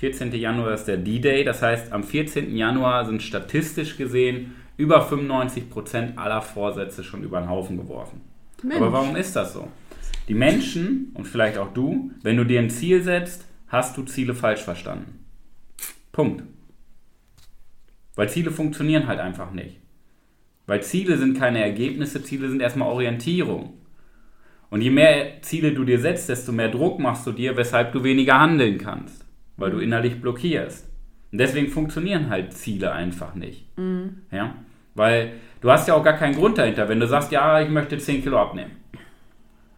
14. 0.05 0.35
Januar 0.35 0.75
ist 0.75 0.85
der 0.85 0.99
D-Day, 0.99 1.45
das 1.45 1.63
heißt 1.63 1.93
am 1.93 2.03
14. 2.05 2.55
Januar 2.55 3.07
sind 3.07 3.23
statistisch 3.23 3.97
gesehen 3.97 4.55
über 4.77 5.09
95% 5.09 6.17
aller 6.17 6.43
Vorsätze 6.43 7.05
schon 7.05 7.23
über 7.23 7.41
den 7.41 7.49
Haufen 7.49 7.77
geworfen. 7.77 8.21
Mensch. 8.63 8.77
Aber 8.77 8.93
warum 8.93 9.17
ist 9.17 9.37
das 9.37 9.53
so? 9.53 9.69
Die 10.29 10.35
Menschen 10.35 11.13
und 11.15 11.27
vielleicht 11.27 11.59
auch 11.59 11.73
du, 11.73 12.11
wenn 12.23 12.37
du 12.37 12.45
dir 12.45 12.61
ein 12.61 12.71
Ziel 12.71 13.03
setzt, 13.03 13.47
hast 13.69 13.97
du 13.97 14.03
Ziele 14.03 14.35
falsch 14.35 14.63
verstanden. 14.63 15.25
Punkt. 16.13 16.45
Weil 18.15 18.29
Ziele 18.29 18.51
funktionieren 18.51 19.07
halt 19.07 19.21
einfach 19.21 19.51
nicht. 19.51 19.81
Weil 20.67 20.83
Ziele 20.83 21.19
sind 21.19 21.39
keine 21.39 21.63
Ergebnisse, 21.63 22.23
Ziele 22.23 22.49
sind 22.49 22.63
erstmal 22.63 22.89
Orientierung. 22.89 23.75
Und 24.71 24.81
je 24.81 24.91
mehr 24.91 25.43
Ziele 25.43 25.73
du 25.73 25.85
dir 25.85 25.99
setzt, 25.99 26.29
desto 26.29 26.53
mehr 26.53 26.71
Druck 26.71 26.99
machst 26.99 27.27
du 27.27 27.33
dir, 27.33 27.57
weshalb 27.57 27.93
du 27.93 28.03
weniger 28.03 28.41
handeln 28.41 28.79
kannst, 28.79 29.25
weil 29.57 29.71
du 29.71 29.79
innerlich 29.79 30.21
blockierst. 30.21 30.89
Und 31.31 31.39
deswegen 31.39 31.69
funktionieren 31.69 32.31
halt 32.31 32.53
Ziele 32.55 32.93
einfach 32.93 33.35
nicht. 33.35 33.77
Mhm. 33.77 34.23
Ja? 34.31 34.55
Weil 34.95 35.33
du 35.61 35.71
hast 35.71 35.89
ja 35.89 35.95
auch 35.95 36.05
gar 36.05 36.15
keinen 36.15 36.35
Grund 36.35 36.59
dahinter, 36.59 36.89
wenn 36.89 37.01
du 37.01 37.07
sagst, 37.07 37.33
ja, 37.33 37.61
ich 37.61 37.69
möchte 37.69 37.99
10 37.99 38.23
Kilo 38.23 38.39
abnehmen. 38.39 38.73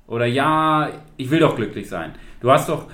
Oder 0.07 0.27
ja, 0.27 0.91
ich 1.17 1.31
will 1.31 1.41
doch 1.41 1.57
glücklich 1.57 1.89
sein. 1.89 2.15
Du 2.41 2.51
hast 2.51 2.69
doch 2.69 2.87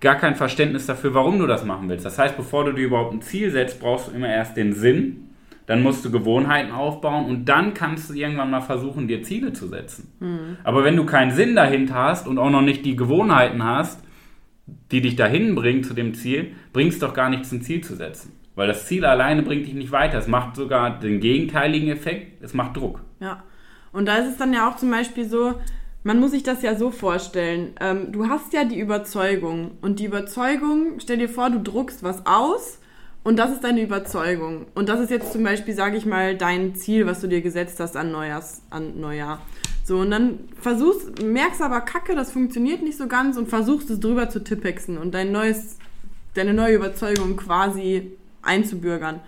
gar 0.00 0.16
kein 0.16 0.34
Verständnis 0.34 0.86
dafür, 0.86 1.14
warum 1.14 1.38
du 1.38 1.46
das 1.46 1.64
machen 1.64 1.88
willst. 1.88 2.04
Das 2.04 2.18
heißt, 2.18 2.36
bevor 2.36 2.64
du 2.64 2.72
dir 2.72 2.86
überhaupt 2.86 3.14
ein 3.14 3.22
Ziel 3.22 3.50
setzt, 3.50 3.80
brauchst 3.80 4.08
du 4.08 4.12
immer 4.12 4.28
erst 4.28 4.56
den 4.56 4.72
Sinn, 4.72 5.28
dann 5.66 5.82
musst 5.82 6.04
du 6.04 6.10
Gewohnheiten 6.10 6.72
aufbauen 6.72 7.26
und 7.26 7.44
dann 7.44 7.72
kannst 7.72 8.10
du 8.10 8.14
irgendwann 8.14 8.50
mal 8.50 8.60
versuchen, 8.60 9.06
dir 9.06 9.22
Ziele 9.22 9.52
zu 9.52 9.68
setzen. 9.68 10.12
Mhm. 10.18 10.56
Aber 10.64 10.82
wenn 10.82 10.96
du 10.96 11.06
keinen 11.06 11.30
Sinn 11.30 11.54
dahinter 11.54 11.94
hast 11.94 12.26
und 12.26 12.38
auch 12.38 12.50
noch 12.50 12.62
nicht 12.62 12.84
die 12.84 12.96
Gewohnheiten 12.96 13.62
hast, 13.62 14.02
die 14.90 15.00
dich 15.00 15.14
dahin 15.14 15.54
bringen 15.54 15.84
zu 15.84 15.94
dem 15.94 16.14
Ziel, 16.14 16.52
bringst 16.72 17.02
doch 17.02 17.14
gar 17.14 17.30
nichts, 17.30 17.52
ein 17.52 17.62
Ziel 17.62 17.82
zu 17.82 17.94
setzen. 17.94 18.32
Weil 18.54 18.68
das 18.68 18.86
Ziel 18.86 19.04
alleine 19.04 19.42
bringt 19.42 19.66
dich 19.66 19.74
nicht 19.74 19.92
weiter. 19.92 20.18
Es 20.18 20.28
macht 20.28 20.56
sogar 20.56 20.98
den 20.98 21.20
gegenteiligen 21.20 21.88
Effekt. 21.88 22.42
Es 22.42 22.54
macht 22.54 22.76
Druck. 22.76 23.00
Ja. 23.20 23.42
Und 23.92 24.06
da 24.06 24.16
ist 24.16 24.28
es 24.28 24.36
dann 24.36 24.52
ja 24.52 24.68
auch 24.68 24.76
zum 24.76 24.90
Beispiel 24.90 25.28
so, 25.28 25.54
man 26.04 26.18
muss 26.18 26.32
sich 26.32 26.42
das 26.42 26.62
ja 26.62 26.74
so 26.74 26.90
vorstellen. 26.90 27.74
Ähm, 27.80 28.12
du 28.12 28.28
hast 28.28 28.52
ja 28.52 28.64
die 28.64 28.78
Überzeugung. 28.78 29.72
Und 29.80 30.00
die 30.00 30.06
Überzeugung, 30.06 30.98
stell 30.98 31.18
dir 31.18 31.28
vor, 31.28 31.50
du 31.50 31.60
druckst 31.60 32.02
was 32.02 32.26
aus 32.26 32.78
und 33.22 33.38
das 33.38 33.52
ist 33.52 33.64
deine 33.64 33.82
Überzeugung. 33.82 34.66
Und 34.74 34.88
das 34.88 35.00
ist 35.00 35.10
jetzt 35.10 35.32
zum 35.32 35.44
Beispiel, 35.44 35.74
sage 35.74 35.96
ich 35.96 36.06
mal, 36.06 36.36
dein 36.36 36.74
Ziel, 36.74 37.06
was 37.06 37.20
du 37.20 37.28
dir 37.28 37.40
gesetzt 37.40 37.78
hast 37.78 37.96
an, 37.96 38.10
Neujahrs, 38.10 38.62
an 38.70 39.00
Neujahr. 39.00 39.40
So, 39.84 39.98
und 39.98 40.10
dann 40.10 40.40
versuchst, 40.60 41.22
merkst 41.22 41.62
aber, 41.62 41.80
kacke, 41.80 42.14
das 42.14 42.32
funktioniert 42.32 42.82
nicht 42.82 42.98
so 42.98 43.06
ganz 43.06 43.36
und 43.36 43.48
versuchst 43.48 43.90
es 43.90 44.00
drüber 44.00 44.28
zu 44.28 44.42
tippexen 44.42 44.98
und 44.98 45.12
dein 45.12 45.32
neues, 45.32 45.78
deine 46.34 46.54
neue 46.54 46.76
Überzeugung 46.76 47.36
quasi 47.36 48.12
einzubürgern. 48.42 49.20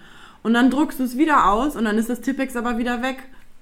Und 0.42 0.54
dann 0.54 0.70
druckst 0.70 1.00
du 1.00 1.04
es 1.04 1.16
wieder 1.16 1.50
aus 1.50 1.74
und 1.74 1.84
dann 1.84 1.96
ist 1.96 2.10
das 2.10 2.20
Tippex 2.20 2.54
aber 2.56 2.78
wieder 2.78 3.02
weg. 3.02 3.16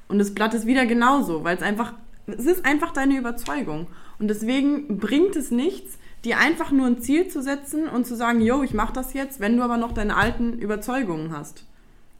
Und 0.08 0.18
das 0.18 0.34
Blatt 0.34 0.52
ist 0.52 0.66
wieder 0.66 0.84
genauso, 0.84 1.44
weil 1.44 1.56
es 1.56 1.62
einfach, 1.62 1.94
es 2.26 2.44
ist 2.44 2.64
einfach 2.64 2.92
deine 2.92 3.16
Überzeugung. 3.16 3.86
Und 4.18 4.28
deswegen 4.28 4.98
bringt 4.98 5.36
es 5.36 5.50
nichts, 5.50 5.98
dir 6.24 6.38
einfach 6.38 6.70
nur 6.70 6.86
ein 6.86 7.00
Ziel 7.00 7.28
zu 7.28 7.42
setzen 7.42 7.88
und 7.88 8.06
zu 8.06 8.16
sagen, 8.16 8.40
yo, 8.40 8.62
ich 8.62 8.74
mach 8.74 8.90
das 8.90 9.14
jetzt, 9.14 9.40
wenn 9.40 9.56
du 9.56 9.62
aber 9.62 9.76
noch 9.76 9.92
deine 9.92 10.16
alten 10.16 10.58
Überzeugungen 10.58 11.36
hast. 11.36 11.64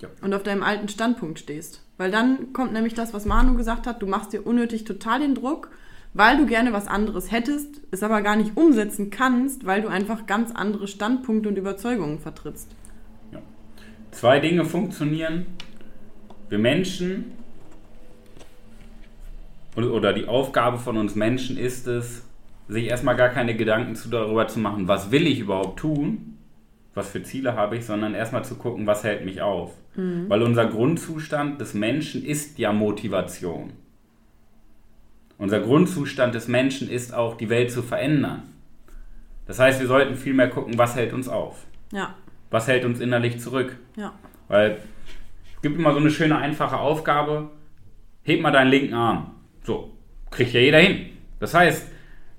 Ja. 0.01 0.09
Und 0.21 0.35
auf 0.35 0.43
deinem 0.43 0.63
alten 0.63 0.89
Standpunkt 0.89 1.39
stehst. 1.39 1.83
Weil 1.99 2.11
dann 2.11 2.53
kommt 2.53 2.73
nämlich 2.73 2.95
das, 2.95 3.15
was 3.15 3.25
Manu 3.25 3.57
gesagt 3.57 3.87
hat, 3.87 4.03
du 4.03 4.07
machst 4.07 4.33
dir 4.33 4.47
unnötig 4.47 4.85
total 4.85 5.21
den 5.21 5.35
Druck, 5.35 5.71
weil 6.15 6.37
du 6.37 6.47
gerne 6.47 6.73
was 6.73 6.89
anderes 6.89 7.31
hättest, 7.31 7.81
es 7.91 8.03
aber 8.03 8.23
gar 8.23 8.37
nicht 8.37 8.57
umsetzen 8.57 9.11
kannst, 9.11 9.67
weil 9.67 9.83
du 9.83 9.89
einfach 9.89 10.27
ganz 10.27 10.51
andere 10.53 10.89
Standpunkte 10.89 11.49
und 11.49 11.57
Überzeugungen 11.57 12.19
vertrittst. 12.19 12.69
Zwei 14.13 14.39
Dinge 14.39 14.65
funktionieren. 14.65 15.47
Wir 16.49 16.59
Menschen 16.59 17.33
oder 19.75 20.13
die 20.13 20.29
Aufgabe 20.29 20.79
von 20.79 20.99
uns 20.99 21.15
Menschen 21.15 21.57
ist 21.57 21.87
es, 21.87 22.25
sich 22.69 22.87
erstmal 22.87 23.17
gar 23.17 23.31
keine 23.31 23.57
Gedanken 23.57 23.99
darüber 24.11 24.47
zu 24.47 24.61
machen, 24.61 24.87
was 24.87 25.11
will 25.11 25.27
ich 25.27 25.41
überhaupt 25.41 25.81
tun, 25.81 26.37
was 26.95 27.09
für 27.11 27.23
Ziele 27.23 27.57
habe 27.57 27.77
ich, 27.77 27.87
sondern 27.87 28.15
erstmal 28.15 28.45
zu 28.45 28.57
gucken, 28.57 28.87
was 28.87 29.03
hält 29.03 29.25
mich 29.25 29.41
auf. 29.41 29.73
Mhm. 29.97 30.29
Weil 30.29 30.43
unser 30.43 30.67
Grundzustand 30.67 31.61
des 31.61 31.75
Menschen 31.75 32.25
ist 32.25 32.59
ja 32.59 32.73
Motivation. 32.73 33.73
Unser 35.39 35.61
Grundzustand 35.61 36.35
des 36.35 36.49
Menschen 36.49 36.89
ist 36.89 37.15
auch, 37.15 37.37
die 37.37 37.49
Welt 37.49 37.73
zu 37.73 37.83
verändern. 37.83 38.43
Das 39.47 39.59
heißt, 39.59 39.81
wir 39.81 39.89
sollten 39.89 40.15
viel 40.17 40.35
mehr 40.35 40.49
gucken, 40.49 40.79
was 40.79 40.95
hält 40.95 41.13
uns 41.13 41.29
auf. 41.29 41.65
Ja. 41.93 42.15
Was 42.53 42.69
hält 42.69 42.85
uns 42.85 43.01
innerlich 43.01 43.41
zurück. 43.41 43.77
Ja. 43.97 44.13
Weil 44.47 44.79
es 45.57 45.63
gibt 45.63 45.77
immer 45.77 45.93
so 45.93 45.99
eine 45.99 46.11
schöne, 46.11 46.39
einfache 46.39 46.79
Aufgabe. 46.79 47.51
Heb 48.23 48.41
mal 48.41 48.53
deinen 48.53 48.71
linken 48.71 48.95
Arm. 48.95 49.33
So, 49.65 49.91
kriegt 50.31 50.53
ja 50.53 50.61
jeder 50.61 50.79
hin. 50.79 51.07
Das 51.41 51.55
heißt, 51.55 51.91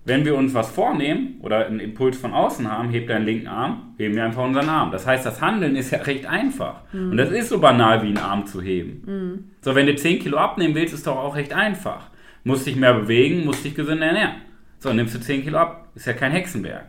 wenn 0.06 0.26
wir 0.26 0.36
uns 0.36 0.54
was 0.54 0.70
vornehmen 0.70 1.40
oder 1.42 1.66
einen 1.66 1.80
Impuls 1.80 2.18
von 2.18 2.34
außen 2.34 2.70
haben, 2.70 2.90
hebt 2.90 3.10
deinen 3.10 3.26
linken 3.26 3.48
Arm, 3.48 3.96
heben 3.98 4.16
wir 4.16 4.26
einfach 4.26 4.44
unseren 4.44 4.68
Arm. 4.68 4.92
Das 4.92 5.08
heißt, 5.08 5.26
das 5.26 5.42
Handeln 5.42 5.76
ist 5.76 5.92
ja 5.92 6.00
recht 6.00 6.26
einfach. 6.26 6.82
Mhm. 6.92 7.12
Und 7.12 7.18
das 7.18 7.32
ist 7.32 7.50
so 7.50 7.60
banal 7.60 8.04
wie 8.04 8.08
einen 8.08 8.18
Arm 8.18 8.46
zu 8.46 8.62
heben. 8.62 9.04
Mhm. 9.06 9.44
So, 9.62 9.76
wenn 9.76 9.88
du 9.88 9.96
10 9.96 10.20
Kilo 10.20 10.38
abnehmen 10.38 10.76
willst, 10.76 10.94
ist 10.94 11.08
doch 11.08 11.18
auch 11.18 11.36
recht 11.36 11.54
einfach. 11.54 12.10
Musst 12.44 12.68
dich 12.68 12.76
mehr 12.76 12.94
bewegen, 12.94 13.46
musst 13.46 13.64
dich 13.64 13.76
gesünder 13.76 14.08
ernähren. 14.08 14.36
So, 14.80 14.92
nimmst 14.92 15.16
du 15.16 15.22
10 15.22 15.44
Kilo 15.44 15.58
ab. 15.58 15.88
Ist 15.96 16.06
ja 16.06 16.14
kein 16.14 16.34
Hexenberg. 16.34 16.86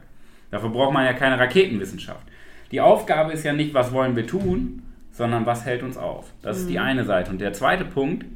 Dafür 0.51 0.71
braucht 0.71 0.93
man 0.93 1.05
ja 1.05 1.13
keine 1.13 1.39
Raketenwissenschaft. 1.39 2.27
Die 2.71 2.81
Aufgabe 2.81 3.33
ist 3.33 3.45
ja 3.45 3.53
nicht, 3.53 3.75
was 3.75 3.93
wollen 3.93 4.17
wir 4.17 4.27
tun, 4.27 4.83
sondern 5.11 5.47
was 5.47 5.65
hält 5.65 5.83
uns 5.83 5.97
auf. 5.97 6.33
Das 6.43 6.57
mhm. 6.57 6.63
ist 6.63 6.71
die 6.71 6.79
mhm. 6.79 6.85
eine 6.85 7.05
Seite. 7.05 7.31
Und 7.31 7.41
der 7.41 7.53
zweite 7.53 7.85
Punkt, 7.85 8.27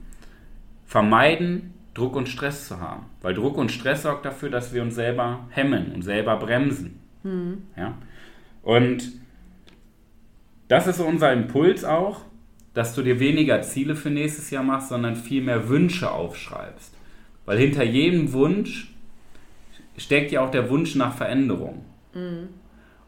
vermeiden 0.86 1.74
Druck 1.94 2.14
und 2.14 2.28
Stress 2.28 2.68
zu 2.68 2.80
haben. 2.80 3.06
Weil 3.20 3.34
Druck 3.34 3.56
und 3.56 3.72
Stress 3.72 4.02
sorgt 4.02 4.24
dafür, 4.24 4.50
dass 4.50 4.72
wir 4.72 4.82
uns 4.82 4.94
selber 4.94 5.46
hemmen 5.50 5.92
und 5.92 6.02
selber 6.02 6.36
bremsen. 6.36 7.00
Mhm. 7.24 7.62
Ja? 7.76 7.94
Und 8.62 9.12
das 10.68 10.86
ist 10.86 10.98
so 10.98 11.04
unser 11.04 11.32
Impuls 11.32 11.84
auch, 11.84 12.22
dass 12.74 12.94
du 12.94 13.02
dir 13.02 13.18
weniger 13.18 13.60
Ziele 13.62 13.96
für 13.96 14.10
nächstes 14.10 14.50
Jahr 14.50 14.62
machst, 14.62 14.90
sondern 14.90 15.16
viel 15.16 15.42
mehr 15.42 15.68
Wünsche 15.68 16.12
aufschreibst. 16.12 16.94
Weil 17.44 17.58
hinter 17.58 17.82
jedem 17.82 18.32
Wunsch 18.32 18.94
steckt 19.96 20.30
ja 20.30 20.42
auch 20.42 20.50
der 20.50 20.70
Wunsch 20.70 20.94
nach 20.94 21.16
Veränderung. 21.16 21.84
Mhm. 22.14 22.48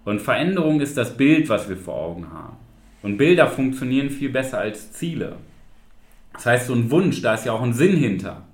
Und 0.04 0.20
Veränderung 0.20 0.80
ist 0.80 0.96
das 0.96 1.16
Bild, 1.16 1.48
was 1.48 1.68
wir 1.68 1.76
vor 1.76 1.94
Augen 1.94 2.32
haben. 2.32 2.56
Und 3.02 3.16
Bilder 3.16 3.46
funktionieren 3.48 4.10
viel 4.10 4.30
besser 4.30 4.58
als 4.58 4.92
Ziele. 4.92 5.36
Das 6.32 6.46
heißt, 6.46 6.66
so 6.66 6.74
ein 6.74 6.90
Wunsch, 6.90 7.22
da 7.22 7.34
ist 7.34 7.46
ja 7.46 7.52
auch 7.52 7.62
ein 7.62 7.72
Sinn 7.72 7.96
hinter. 7.96 8.46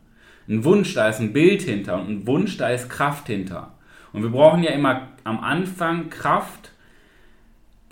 Ein 0.49 0.65
Wunsch, 0.65 0.95
da 0.95 1.09
ist 1.09 1.21
ein 1.21 1.33
Bild 1.33 1.63
hinter 1.63 2.01
und 2.01 2.09
ein 2.09 2.27
Wunsch, 2.27 2.57
da 2.57 2.69
ist 2.69 2.89
Kraft 2.89 3.27
hinter. 3.27 3.73
Und 4.13 4.23
wir 4.23 4.31
brauchen 4.31 4.63
ja 4.63 4.71
immer 4.71 5.09
am 5.25 5.41
Anfang 5.41 6.09
Kraft, 6.09 6.73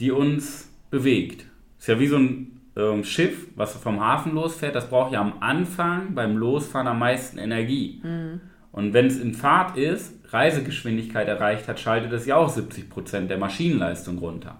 die 0.00 0.10
uns 0.10 0.70
bewegt. 0.90 1.46
Ist 1.78 1.88
ja 1.88 1.98
wie 1.98 2.06
so 2.06 2.16
ein 2.16 2.60
ähm, 2.76 3.04
Schiff, 3.04 3.48
was 3.56 3.76
vom 3.76 4.00
Hafen 4.00 4.34
losfährt, 4.34 4.74
das 4.74 4.88
braucht 4.88 5.12
ja 5.12 5.20
am 5.20 5.34
Anfang 5.40 6.14
beim 6.14 6.36
Losfahren 6.36 6.86
am 6.86 6.98
meisten 6.98 7.38
Energie. 7.38 8.00
Mhm. 8.02 8.40
Und 8.74 8.92
wenn 8.92 9.06
es 9.06 9.20
in 9.20 9.34
Fahrt 9.34 9.76
ist, 9.76 10.12
Reisegeschwindigkeit 10.32 11.28
erreicht 11.28 11.68
hat, 11.68 11.78
schaltet 11.78 12.12
es 12.12 12.26
ja 12.26 12.34
auch 12.34 12.54
70% 12.54 13.28
der 13.28 13.38
Maschinenleistung 13.38 14.18
runter. 14.18 14.56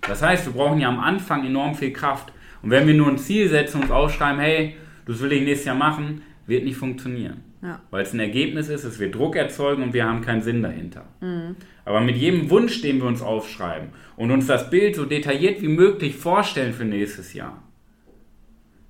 Das 0.00 0.22
heißt, 0.22 0.46
wir 0.46 0.54
brauchen 0.54 0.80
ja 0.80 0.88
am 0.88 0.98
Anfang 0.98 1.44
enorm 1.44 1.74
viel 1.74 1.92
Kraft. 1.92 2.32
Und 2.62 2.70
wenn 2.70 2.86
wir 2.86 2.94
nur 2.94 3.08
ein 3.08 3.18
Ziel 3.18 3.50
setzen 3.50 3.82
und 3.82 3.90
aufschreiben, 3.90 4.40
hey, 4.40 4.76
das 5.06 5.20
will 5.20 5.30
ich 5.32 5.42
nächstes 5.42 5.66
Jahr 5.66 5.76
machen, 5.76 6.22
wird 6.46 6.64
nicht 6.64 6.78
funktionieren. 6.78 7.42
Ja. 7.60 7.80
Weil 7.90 8.02
es 8.02 8.14
ein 8.14 8.20
Ergebnis 8.20 8.70
ist, 8.70 8.84
es 8.84 8.98
wird 8.98 9.14
Druck 9.14 9.36
erzeugen 9.36 9.82
und 9.82 9.92
wir 9.92 10.06
haben 10.06 10.22
keinen 10.22 10.40
Sinn 10.40 10.62
dahinter. 10.62 11.04
Mhm. 11.20 11.56
Aber 11.84 12.00
mit 12.00 12.16
jedem 12.16 12.48
Wunsch, 12.48 12.80
den 12.80 12.98
wir 12.98 13.06
uns 13.06 13.20
aufschreiben 13.20 13.90
und 14.16 14.30
uns 14.30 14.46
das 14.46 14.70
Bild 14.70 14.96
so 14.96 15.04
detailliert 15.04 15.60
wie 15.60 15.68
möglich 15.68 16.16
vorstellen 16.16 16.72
für 16.72 16.86
nächstes 16.86 17.34
Jahr, 17.34 17.62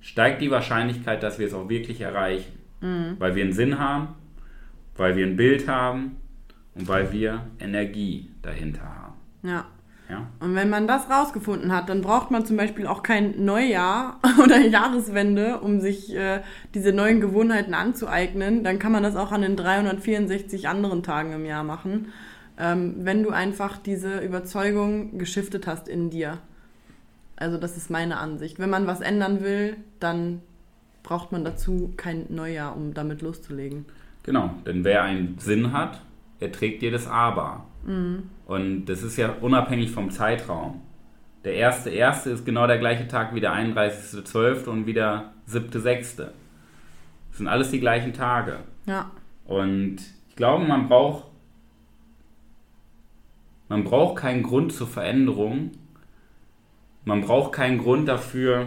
steigt 0.00 0.42
die 0.42 0.50
Wahrscheinlichkeit, 0.52 1.24
dass 1.24 1.40
wir 1.40 1.48
es 1.48 1.54
auch 1.54 1.68
wirklich 1.68 2.00
erreichen. 2.00 2.52
Mhm. 2.80 3.16
Weil 3.18 3.34
wir 3.34 3.42
einen 3.42 3.52
Sinn 3.52 3.80
haben, 3.80 4.14
weil 4.96 5.16
wir 5.16 5.26
ein 5.26 5.36
Bild 5.36 5.68
haben 5.68 6.16
und 6.74 6.88
weil 6.88 7.12
wir 7.12 7.46
Energie 7.60 8.30
dahinter 8.42 8.82
haben. 8.82 9.14
Ja. 9.42 9.66
Ja. 10.08 10.26
Und 10.38 10.54
wenn 10.54 10.68
man 10.68 10.86
das 10.86 11.08
rausgefunden 11.08 11.72
hat, 11.72 11.88
dann 11.88 12.02
braucht 12.02 12.30
man 12.30 12.44
zum 12.44 12.58
Beispiel 12.58 12.86
auch 12.86 13.02
kein 13.02 13.42
Neujahr 13.42 14.20
oder 14.42 14.58
Jahreswende, 14.58 15.60
um 15.60 15.80
sich 15.80 16.14
äh, 16.14 16.42
diese 16.74 16.92
neuen 16.92 17.20
Gewohnheiten 17.22 17.72
anzueignen. 17.72 18.64
Dann 18.64 18.78
kann 18.78 18.92
man 18.92 19.02
das 19.02 19.16
auch 19.16 19.32
an 19.32 19.40
den 19.40 19.56
364 19.56 20.68
anderen 20.68 21.02
Tagen 21.02 21.32
im 21.32 21.46
Jahr 21.46 21.64
machen, 21.64 22.12
ähm, 22.58 22.96
wenn 22.98 23.22
du 23.22 23.30
einfach 23.30 23.78
diese 23.78 24.18
Überzeugung 24.18 25.16
geschiftet 25.16 25.66
hast 25.66 25.88
in 25.88 26.10
dir. 26.10 26.38
Also 27.36 27.56
das 27.56 27.76
ist 27.78 27.90
meine 27.90 28.18
Ansicht. 28.18 28.58
Wenn 28.58 28.70
man 28.70 28.86
was 28.86 29.00
ändern 29.00 29.42
will, 29.42 29.76
dann 30.00 30.42
braucht 31.02 31.32
man 31.32 31.44
dazu 31.44 31.92
kein 31.96 32.26
Neujahr, 32.28 32.76
um 32.76 32.92
damit 32.94 33.22
loszulegen. 33.22 33.86
Genau, 34.24 34.54
denn 34.66 34.84
wer 34.84 35.02
einen 35.02 35.38
Sinn 35.38 35.72
hat, 35.72 36.00
er 36.40 36.50
trägt 36.50 36.82
jedes 36.82 37.06
Aber. 37.06 37.66
Mhm. 37.84 38.30
Und 38.46 38.86
das 38.86 39.02
ist 39.02 39.16
ja 39.16 39.32
unabhängig 39.40 39.90
vom 39.90 40.10
Zeitraum. 40.10 40.82
Der 41.44 41.54
erste 41.54 41.90
erste 41.90 42.30
ist 42.30 42.44
genau 42.44 42.66
der 42.66 42.78
gleiche 42.78 43.06
Tag 43.06 43.34
wie 43.34 43.40
der 43.40 43.52
31.12. 43.52 44.66
und 44.66 44.86
wie 44.86 44.94
der 44.94 45.32
7.6. 45.48 46.16
Das 46.16 46.28
sind 47.32 47.48
alles 47.48 47.70
die 47.70 47.80
gleichen 47.80 48.14
Tage. 48.14 48.60
Ja. 48.86 49.10
Und 49.44 49.96
ich 50.30 50.36
glaube, 50.36 50.64
man 50.64 50.88
braucht 50.88 51.24
man 53.68 53.84
braucht 53.84 54.16
keinen 54.16 54.42
Grund 54.42 54.72
zur 54.72 54.86
Veränderung. 54.86 55.72
Man 57.04 57.22
braucht 57.22 57.52
keinen 57.52 57.78
Grund 57.78 58.08
dafür, 58.08 58.66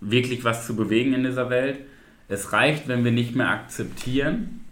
wirklich 0.00 0.44
was 0.44 0.66
zu 0.66 0.74
bewegen 0.76 1.12
in 1.12 1.24
dieser 1.24 1.50
Welt. 1.50 1.80
Es 2.28 2.52
reicht, 2.52 2.88
wenn 2.88 3.04
wir 3.04 3.12
nicht 3.12 3.34
mehr 3.34 3.48
akzeptieren, 3.48 4.64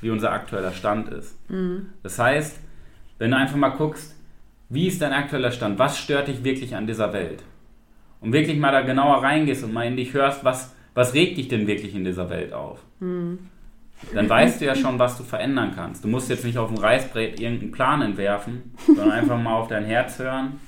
wie 0.00 0.10
unser 0.10 0.32
aktueller 0.32 0.72
Stand 0.72 1.08
ist. 1.08 1.36
Mhm. 1.50 1.86
Das 2.02 2.18
heißt, 2.18 2.58
wenn 3.18 3.30
du 3.30 3.36
einfach 3.36 3.56
mal 3.56 3.70
guckst, 3.70 4.14
wie 4.68 4.88
ist 4.88 5.00
dein 5.00 5.12
aktueller 5.12 5.50
Stand? 5.50 5.78
Was 5.78 5.98
stört 5.98 6.28
dich 6.28 6.42
wirklich 6.44 6.74
an 6.74 6.86
dieser 6.86 7.12
Welt? 7.12 7.42
Und 8.20 8.32
wirklich 8.32 8.58
mal 8.58 8.72
da 8.72 8.80
genauer 8.80 9.22
reingehst 9.22 9.64
und 9.64 9.72
mal 9.72 9.86
in 9.86 9.96
dich 9.96 10.14
hörst, 10.14 10.44
was, 10.44 10.74
was 10.94 11.14
regt 11.14 11.36
dich 11.36 11.48
denn 11.48 11.66
wirklich 11.66 11.94
in 11.94 12.04
dieser 12.04 12.30
Welt 12.30 12.52
auf? 12.52 12.80
Mhm. 13.00 13.38
Dann 14.12 14.28
weißt 14.28 14.60
du 14.60 14.64
ja 14.64 14.74
schon, 14.74 14.98
was 14.98 15.16
du 15.16 15.22
verändern 15.22 15.72
kannst. 15.74 16.04
Du 16.04 16.08
musst 16.08 16.28
jetzt 16.28 16.44
nicht 16.44 16.58
auf 16.58 16.68
dem 16.68 16.78
Reißbrett 16.78 17.40
irgendeinen 17.40 17.72
Plan 17.72 18.02
entwerfen, 18.02 18.74
sondern 18.86 19.12
einfach 19.12 19.40
mal 19.40 19.54
auf 19.54 19.68
dein 19.68 19.84
Herz 19.84 20.18
hören 20.18 20.60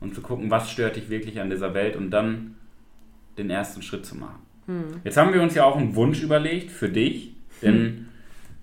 und 0.00 0.14
zu 0.14 0.20
gucken, 0.20 0.50
was 0.50 0.70
stört 0.70 0.96
dich 0.96 1.10
wirklich 1.10 1.40
an 1.40 1.50
dieser 1.50 1.74
Welt 1.74 1.96
und 1.96 2.10
dann 2.10 2.56
den 3.36 3.50
ersten 3.50 3.82
Schritt 3.82 4.06
zu 4.06 4.16
machen. 4.16 4.47
Mhm. 4.68 5.00
Jetzt 5.02 5.16
haben 5.16 5.34
wir 5.34 5.42
uns 5.42 5.56
ja 5.56 5.64
auch 5.64 5.76
einen 5.76 5.96
Wunsch 5.96 6.22
überlegt 6.22 6.70
für 6.70 6.88
dich, 6.88 7.32
denn 7.60 7.82
mhm. 7.82 8.08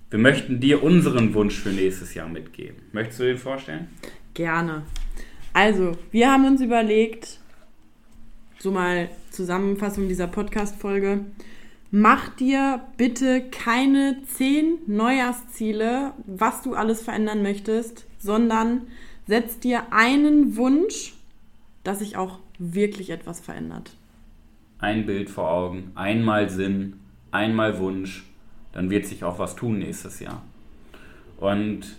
Wir 0.08 0.20
möchten 0.20 0.60
dir 0.60 0.84
unseren 0.84 1.34
Wunsch 1.34 1.58
für 1.58 1.70
nächstes 1.70 2.14
Jahr 2.14 2.28
mitgeben. 2.28 2.76
Möchtest 2.92 3.20
du 3.20 3.24
den 3.24 3.38
vorstellen? 3.38 3.88
Gerne. 4.34 4.82
Also, 5.52 5.92
wir 6.12 6.30
haben 6.30 6.46
uns 6.46 6.60
überlegt, 6.60 7.40
so 8.58 8.70
mal 8.70 9.08
Zusammenfassung 9.30 10.06
dieser 10.06 10.28
Podcast-Folge. 10.28 11.24
Mach 11.90 12.28
dir 12.36 12.82
bitte 12.96 13.42
keine 13.50 14.22
zehn 14.26 14.78
Neujahrsziele, 14.86 16.12
was 16.26 16.62
du 16.62 16.74
alles 16.74 17.02
verändern 17.02 17.42
möchtest, 17.42 18.06
sondern 18.18 18.82
setz 19.26 19.58
dir 19.58 19.92
einen 19.92 20.56
Wunsch, 20.56 21.14
dass 21.82 21.98
sich 21.98 22.16
auch 22.16 22.38
wirklich 22.58 23.10
etwas 23.10 23.40
verändert. 23.40 23.90
Ein 24.78 25.06
Bild 25.06 25.30
vor 25.30 25.50
Augen, 25.50 25.92
einmal 25.94 26.48
Sinn, 26.48 27.00
einmal 27.30 27.78
Wunsch, 27.78 28.24
dann 28.72 28.90
wird 28.90 29.06
sich 29.06 29.24
auch 29.24 29.38
was 29.38 29.56
tun 29.56 29.78
nächstes 29.78 30.20
Jahr. 30.20 30.42
Und 31.38 31.96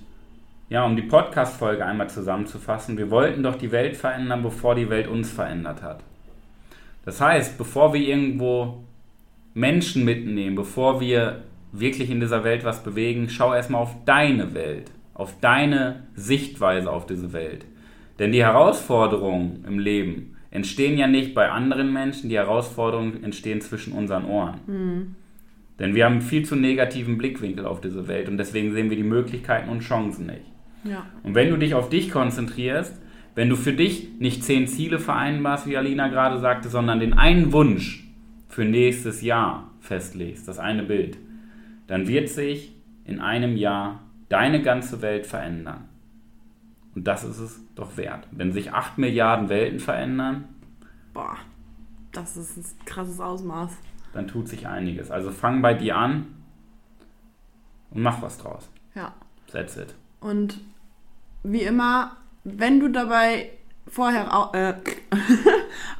ja, 0.70 0.86
um 0.86 0.96
die 0.96 1.02
Podcast-Folge 1.04 1.86
einmal 1.86 2.10
zusammenzufassen, 2.10 2.98
wir 2.98 3.10
wollten 3.10 3.42
doch 3.42 3.56
die 3.56 3.72
Welt 3.72 3.96
verändern, 3.96 4.44
bevor 4.44 4.76
die 4.76 4.90
Welt 4.90 5.08
uns 5.08 5.32
verändert 5.32 5.82
hat. 5.82 6.04
Das 7.06 7.22
heißt, 7.22 7.58
bevor 7.58 7.94
wir 7.94 8.02
irgendwo 8.02 8.84
Menschen 9.54 10.06
mitnehmen, 10.06 10.56
bevor 10.56 11.00
wir 11.00 11.44
wirklich 11.72 12.10
in 12.10 12.20
dieser 12.20 12.44
Welt 12.44 12.64
was 12.64 12.84
bewegen, 12.84 13.30
schau 13.30 13.54
erstmal 13.54 13.82
auf 13.82 13.96
deine 14.06 14.54
Welt, 14.54 14.92
auf 15.14 15.34
deine 15.40 16.04
Sichtweise 16.16 16.92
auf 16.92 17.06
diese 17.06 17.34
Welt. 17.34 17.66
Denn 18.20 18.32
die 18.32 18.44
Herausforderungen 18.44 19.64
im 19.68 19.80
Leben 19.80 20.37
entstehen 20.52 20.98
ja 20.98 21.08
nicht 21.08 21.34
bei 21.34 21.50
anderen 21.50 21.92
Menschen, 21.92 22.30
die 22.30 22.38
Herausforderungen 22.38 23.24
entstehen 23.24 23.62
zwischen 23.62 23.94
unseren 23.94 24.26
Ohren. 24.26 24.60
Mhm. 24.68 25.16
Denn 25.80 25.94
wir 25.94 26.06
haben 26.06 26.14
einen 26.14 26.22
viel 26.22 26.44
zu 26.44 26.56
negativen 26.56 27.18
Blickwinkel 27.18 27.66
auf 27.66 27.82
diese 27.82 28.08
Welt 28.08 28.30
und 28.30 28.38
deswegen 28.38 28.74
sehen 28.74 28.90
wir 28.90 28.98
die 28.98 29.04
Möglichkeiten 29.04 29.70
und 29.70 29.82
Chancen 29.82 30.26
nicht. 30.26 30.46
Ja. 30.84 31.06
Und 31.24 31.36
wenn 31.36 31.50
du 31.50 31.58
dich 31.58 31.76
auf 31.76 31.90
dich 31.90 32.10
konzentrierst, 32.10 33.00
wenn 33.36 33.50
du 33.50 33.56
für 33.56 33.74
dich 33.74 34.08
nicht 34.20 34.44
zehn 34.44 34.68
Ziele 34.68 34.98
vereinbarst, 34.98 35.68
wie 35.68 35.78
Alina 35.78 36.08
gerade 36.08 36.40
sagte, 36.40 36.70
sondern 36.70 37.00
den 37.00 37.14
einen 37.14 37.52
Wunsch 37.54 38.08
für 38.48 38.66
nächstes 38.66 39.22
Jahr 39.22 39.72
festlegst, 39.80 40.48
das 40.48 40.58
eine 40.58 40.84
Bild, 40.84 41.18
dann 41.86 42.08
wird 42.08 42.30
sich 42.30 42.74
in 43.06 43.20
einem 43.20 43.56
Jahr 43.56 44.02
deine 44.30 44.62
ganze 44.62 45.02
Welt 45.04 45.28
verändern. 45.28 45.88
Und 46.98 47.04
das 47.04 47.24
ist 47.24 47.38
es 47.38 47.60
doch 47.76 47.96
wert. 47.96 48.28
Wenn 48.32 48.52
sich 48.52 48.74
8 48.74 48.98
Milliarden 48.98 49.50
Welten 49.50 49.80
verändern, 49.80 50.46
boah, 51.14 51.38
das 52.12 52.36
ist 52.36 52.58
ein 52.58 52.86
krasses 52.86 53.20
Ausmaß. 53.20 53.70
Dann 54.14 54.28
tut 54.28 54.48
sich 54.48 54.66
einiges. 54.66 55.12
Also 55.12 55.30
fang 55.30 55.62
bei 55.62 55.76
dir 55.76 55.96
an 55.96 56.26
und 57.92 58.02
mach 58.02 58.24
was 58.24 58.40
draus. 58.40 58.68
Ja. 58.96 59.14
That's 59.52 59.78
it. 59.78 59.94
Und 60.22 60.60
wie 61.44 61.62
immer, 61.62 62.18
wenn 62.44 62.80
du 62.80 62.88
dabei 62.88 63.52
vorher 63.86 64.50
äh, 64.54 64.74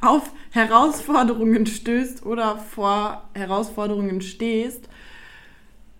auf 0.04 0.32
Herausforderungen 0.50 1.66
stößt 1.66 2.26
oder 2.26 2.56
vor 2.56 3.22
Herausforderungen 3.34 4.20
stehst, 4.20 4.88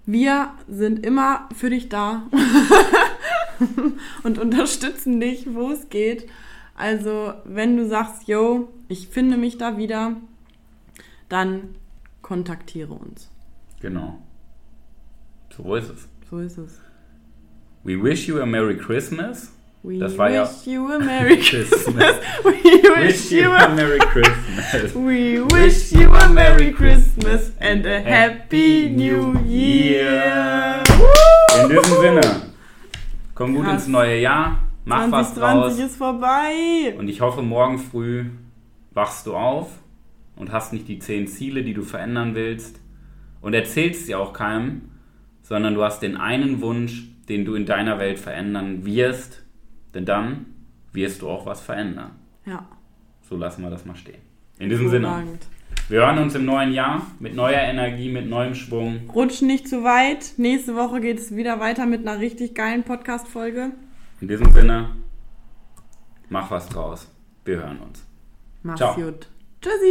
wir 0.07 0.55
sind 0.67 1.07
immer 1.07 1.49
für 1.55 1.71
dich 1.71 1.89
da 1.89 2.23
und 4.29 4.39
unterstützen 4.39 5.21
dich, 5.21 5.47
wo 5.55 5.71
es 5.73 5.89
geht. 5.89 6.29
Also, 6.77 7.33
wenn 7.45 7.77
du 7.79 7.89
sagst, 7.89 8.29
yo, 8.29 8.69
ich 8.89 9.09
finde 9.09 9.37
mich 9.39 9.57
da 9.57 9.79
wieder, 9.79 10.17
dann 11.31 11.75
kontaktiere 12.21 12.93
uns. 12.93 13.31
Genau. 13.81 14.19
So 15.57 15.75
ist 15.75 15.91
es. 15.91 16.09
So 16.31 16.39
ist 16.39 16.59
es. 16.59 16.79
We 17.85 18.01
wish 18.01 18.29
you 18.29 18.39
a 18.41 18.47
Merry 18.47 18.77
Christmas. 18.77 19.51
We 19.83 19.99
das 19.99 20.19
war 20.19 20.29
wish 20.29 20.35
ja 20.35 20.51
you 20.73 20.93
a 20.93 20.99
Merry 20.99 21.39
Christmas. 21.39 22.17
We 22.45 22.83
wish 23.07 23.33
you 23.33 23.51
a 23.51 23.69
Merry 23.71 23.99
Christmas. 23.99 24.95
We 24.95 25.41
wish 25.55 25.93
you 25.93 26.13
a 26.13 26.29
Merry 26.29 26.73
Christmas 26.73 27.53
and 27.61 27.87
a 27.87 28.01
Happy 28.01 28.91
New 28.91 29.39
Year. 29.47 30.83
In 31.63 31.69
diesem 31.71 32.01
Sinne, 32.01 32.48
komm 33.39 33.55
gut 33.55 33.65
Krass. 33.65 33.85
ins 33.85 33.89
neue 33.89 34.21
Jahr, 34.21 34.65
mach 34.85 35.09
2020 35.09 35.13
was 35.13 35.77
draus. 35.77 35.79
ist 35.79 35.97
vorbei. 35.97 36.95
Und 36.99 37.09
ich 37.09 37.21
hoffe, 37.21 37.41
morgen 37.41 37.79
früh 37.79 38.27
wachst 38.93 39.27
du 39.27 39.37
auf 39.37 39.71
und 40.35 40.53
hast 40.53 40.73
nicht 40.73 40.89
die 40.89 40.99
zehn 40.99 41.29
Ziele, 41.29 41.63
die 41.63 41.73
du 41.73 41.83
verändern 41.83 42.35
willst 42.35 42.81
und 43.41 43.55
erzählst 43.55 44.07
sie 44.07 44.17
auch 44.17 44.33
keinem, 44.33 44.91
sondern 45.43 45.75
du 45.75 45.85
hast 45.85 46.03
den 46.03 46.17
einen 46.17 46.61
Wunsch, 46.61 47.05
den 47.29 47.45
du 47.45 47.55
in 47.55 47.65
deiner 47.65 48.01
Welt 48.01 48.19
verändern 48.19 48.85
wirst, 48.85 49.45
denn 49.95 50.05
dann 50.05 50.47
wirst 50.93 51.23
du 51.23 51.29
auch 51.29 51.47
was 51.47 51.61
verändern. 51.61 52.11
Ja. 52.45 52.67
So 53.23 53.37
lassen 53.37 53.63
wir 53.63 53.71
das 53.71 53.85
mal 53.85 53.95
stehen. 53.95 54.21
In 54.59 54.69
diesem 54.69 54.89
Sinne. 54.89 55.25
Wir 55.89 56.01
hören 56.01 56.19
uns 56.19 56.35
im 56.35 56.45
neuen 56.45 56.75
Jahr 56.75 57.07
mit 57.19 57.35
neuer 57.35 57.61
Energie, 57.61 58.11
mit 58.11 58.29
neuem 58.29 58.55
Schwung. 58.55 59.09
Rutsch 59.15 59.41
nicht 59.41 59.67
zu 59.67 59.85
weit. 59.85 60.35
Nächste 60.37 60.77
Woche 60.77 61.01
geht 61.01 61.19
es 61.19 61.35
wieder 61.35 61.61
weiter 61.61 61.87
mit 61.87 62.07
einer 62.07 62.21
richtig 62.21 62.55
geilen 62.55 62.83
Podcast-Folge. 62.83 63.71
In 64.21 64.29
diesem 64.29 64.53
Sinne, 64.53 64.91
mach 66.29 66.51
was 66.51 66.69
draus. 66.69 67.09
Wir 67.47 67.57
hören 67.57 67.79
uns. 67.79 68.05
Mach's 68.63 68.77
Ciao. 68.77 68.97
gut. 68.97 69.29
Tschüssi. 69.63 69.87